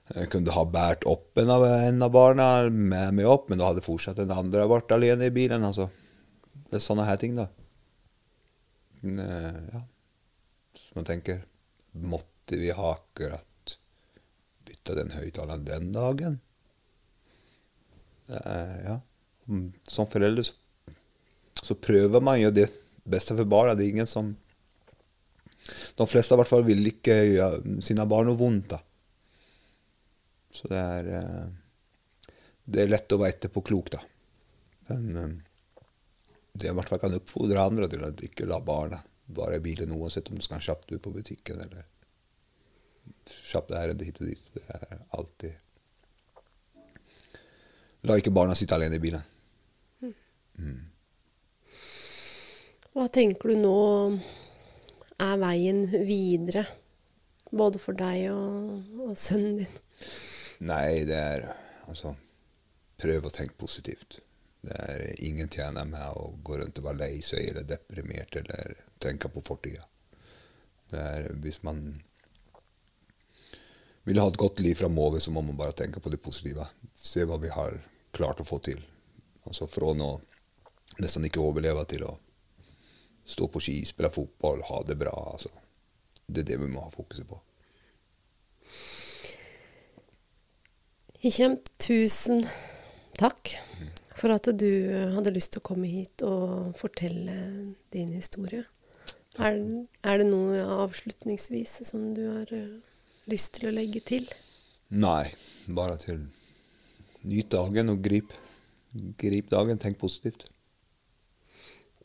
Jeg 0.08 0.30
kunne 0.32 0.54
ha 0.56 0.64
båret 0.64 1.04
opp 1.08 1.36
en 1.40 1.50
av, 1.52 1.64
en 1.68 2.02
av, 2.04 2.12
barna 2.14 2.46
med 2.70 3.16
meg 3.18 3.28
opp, 3.28 3.50
men 3.50 3.60
da 3.60 3.68
hadde 3.68 3.84
fortsatt 3.84 4.16
den 4.16 4.32
andre 4.32 4.64
vært 4.70 4.94
alene 4.96 5.28
i 5.28 5.34
bilen. 5.34 5.66
Altså. 5.68 5.90
Det 6.68 6.78
er 6.78 6.84
sånne 6.84 7.04
her 7.08 7.20
ting, 7.20 7.36
da. 7.36 7.48
Eh, 9.04 9.60
ja. 9.74 9.82
Så 10.78 10.96
man 10.96 11.06
tenker 11.06 11.44
Måtte 11.98 12.56
vi 12.58 12.70
ha 12.70 12.90
akkurat 12.92 13.76
bytta 14.64 14.94
den 14.94 15.10
høyttaleren 15.12 15.64
den 15.66 15.88
dagen. 15.92 16.38
Ja. 18.28 18.98
Som 19.88 20.08
forelder 20.12 20.44
så, 20.46 20.54
så, 21.62 21.74
prøver 21.74 22.22
man 22.22 22.38
jo 22.40 22.52
det 22.54 22.68
beste 23.08 23.36
for 23.36 23.48
barna. 23.48 23.74
Det 23.74 23.86
er 23.86 23.94
ingen 23.96 24.10
som 24.10 24.34
De 25.96 26.06
fleste 26.06 26.36
i 26.36 26.40
hvert 26.40 26.48
fall 26.52 26.64
vil 26.68 26.92
ikke 26.92 27.16
gjøre 27.16 27.80
sine 27.84 28.06
barn 28.08 28.28
noe 28.30 28.38
vondt. 28.38 28.76
da. 28.76 28.82
Så 30.50 30.70
det 30.70 30.78
er 30.78 31.10
eh, 31.18 31.48
Det 32.64 32.82
er 32.82 32.90
lett 32.90 33.12
å 33.12 33.20
være 33.20 33.36
etterpåklok, 33.36 33.92
da. 33.94 34.00
Men 34.88 35.20
eh, 35.22 35.36
det 36.58 36.70
i 36.70 36.74
hvert 36.74 36.90
fall 36.90 37.00
kan 37.02 37.14
oppfordre 37.14 37.62
andre 37.62 37.88
til 37.92 38.02
at 38.04 38.24
ikke 38.24 38.48
la 38.48 38.58
barna 38.64 38.98
være 39.36 39.60
i 39.60 39.64
bilen 39.64 39.94
uansett 39.94 40.30
om 40.32 40.38
du 40.40 40.44
skal 40.44 40.62
kjapt 40.64 40.92
ut 40.92 41.02
på 41.04 41.12
butikken 41.14 41.60
eller 41.62 41.86
kjapt 43.28 43.72
ærend 43.76 44.02
hit 44.04 44.20
og 44.20 44.30
dit. 44.30 44.52
Det 44.54 44.64
er 44.74 45.02
alltid 45.16 45.64
La 48.06 48.14
ikke 48.14 48.30
barna 48.30 48.54
sitte 48.54 48.76
alene 48.76 48.94
i 48.94 49.02
bilen. 49.02 49.24
Mm. 50.58 50.78
Hva 52.94 53.06
tenker 53.14 53.50
du 53.50 53.58
nå 53.58 53.80
er 55.18 55.40
veien 55.42 55.82
videre, 56.06 56.62
både 57.50 57.82
for 57.82 57.98
deg 57.98 58.28
og, 58.30 59.02
og 59.02 59.18
sønnen 59.18 59.58
din? 59.64 59.82
Nei, 60.58 61.04
det 61.06 61.18
er 61.18 61.44
altså 61.86 62.16
Prøv 62.98 63.28
å 63.28 63.30
tenke 63.30 63.54
positivt. 63.54 64.16
Det 64.66 64.74
er 64.74 65.02
ingen 65.22 65.46
tjener 65.46 65.86
med 65.86 66.16
å 66.18 66.32
gå 66.42 66.56
rundt 66.58 66.80
og 66.80 66.88
være 66.88 66.98
lei 66.98 67.20
seg 67.22 67.52
eller 67.52 67.66
deprimert 67.68 68.34
eller 68.40 68.74
tenke 68.98 69.30
på 69.30 69.42
fortida. 69.46 69.84
Hvis 71.38 71.60
man 71.62 71.84
vil 74.08 74.18
ha 74.18 74.26
et 74.26 74.40
godt 74.40 74.58
liv 74.64 74.74
framover, 74.74 75.22
så 75.22 75.30
må 75.30 75.44
man 75.46 75.56
bare 75.56 75.76
tenke 75.78 76.02
på 76.02 76.10
det 76.10 76.18
positive. 76.24 76.66
Se 76.98 77.22
hva 77.22 77.38
vi 77.38 77.52
har 77.54 77.78
klart 78.10 78.42
å 78.42 78.48
få 78.48 78.58
til. 78.66 78.82
Altså 79.46 79.70
Fra 79.70 79.92
å 79.94 80.10
nesten 80.98 81.28
ikke 81.28 81.44
overleve 81.44 81.84
til 81.86 82.02
å 82.08 82.16
stå 83.28 83.46
på 83.52 83.62
ski, 83.62 83.82
spille 83.86 84.10
fotball, 84.10 84.64
ha 84.66 84.82
det 84.88 84.96
bra. 84.98 85.14
Altså. 85.36 85.52
Det 86.26 86.42
er 86.42 86.50
det 86.50 86.62
vi 86.64 86.72
må 86.72 86.82
ha 86.82 86.90
fokuset 86.90 87.28
på. 87.28 87.38
Hikjem, 91.18 91.56
tusen 91.82 92.44
takk 93.18 93.50
for 94.14 94.30
at 94.30 94.46
du 94.54 94.68
hadde 95.16 95.32
lyst 95.34 95.50
til 95.50 95.58
å 95.58 95.66
komme 95.66 95.90
hit 95.90 96.22
og 96.22 96.76
fortelle 96.78 97.34
din 97.90 98.12
historie. 98.14 98.62
Er, 99.34 99.58
er 100.06 100.22
det 100.22 100.28
noe 100.30 100.62
avslutningsvis 100.84 101.74
som 101.90 102.12
du 102.14 102.22
har 102.22 102.54
eh, 102.54 102.78
lyst 103.30 103.56
til 103.58 103.66
å 103.66 103.74
legge 103.74 104.04
til? 104.06 104.30
Nei, 104.94 105.26
bare 105.66 105.98
til 106.06 106.22
nyt 107.26 107.50
dagen 107.50 107.90
og 107.96 108.02
grip, 108.06 108.38
grip 109.18 109.50
dagen. 109.50 109.82
Tenk 109.82 109.98
positivt. 109.98 110.46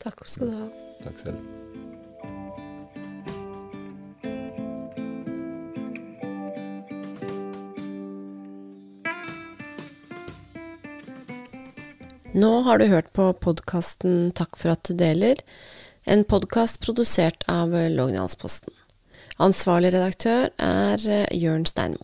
Takk 0.02 0.26
skal 0.26 0.50
du 0.50 0.58
ha. 0.58 0.70
Takk 1.06 1.22
selv. 1.22 1.93
Nå 12.34 12.50
har 12.66 12.80
du 12.80 12.88
hørt 12.90 13.12
på 13.14 13.28
podkasten 13.38 14.32
Takk 14.34 14.56
for 14.58 14.72
at 14.72 14.82
du 14.88 14.96
deler, 14.98 15.38
en 16.10 16.24
podkast 16.26 16.80
produsert 16.82 17.46
av 17.46 17.70
Lognalsposten. 17.70 18.74
Ansvarlig 19.38 19.92
redaktør 19.94 20.50
er 20.58 21.04
eh, 21.06 21.30
Jørn 21.38 21.62
Steinmo. 21.70 22.02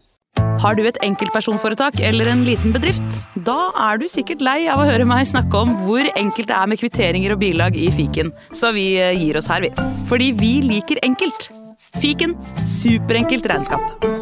Har 0.62 0.78
du 0.78 0.84
et 0.86 0.98
enkeltpersonforetak 1.02 1.98
eller 2.06 2.30
en 2.30 2.44
liten 2.46 2.70
bedrift? 2.74 3.18
Da 3.42 3.72
er 3.88 3.98
du 3.98 4.06
sikkert 4.10 4.44
lei 4.46 4.68
av 4.70 4.78
å 4.78 4.86
høre 4.86 5.08
meg 5.08 5.26
snakke 5.26 5.64
om 5.64 5.74
hvor 5.82 6.06
enkelt 6.14 6.50
det 6.52 6.58
er 6.60 6.70
med 6.70 6.78
kvitteringer 6.78 7.34
og 7.34 7.42
bilag 7.42 7.74
i 7.74 7.90
fiken, 7.98 8.30
så 8.54 8.70
vi 8.76 8.92
eh, 9.02 9.16
gir 9.18 9.40
oss 9.40 9.50
her, 9.50 9.66
vi. 9.66 9.74
Fordi 10.06 10.30
vi 10.38 10.54
liker 10.62 11.02
enkelt. 11.10 11.50
Fiken 11.98 12.38
superenkelt 12.70 13.50
regnskap. 13.50 14.19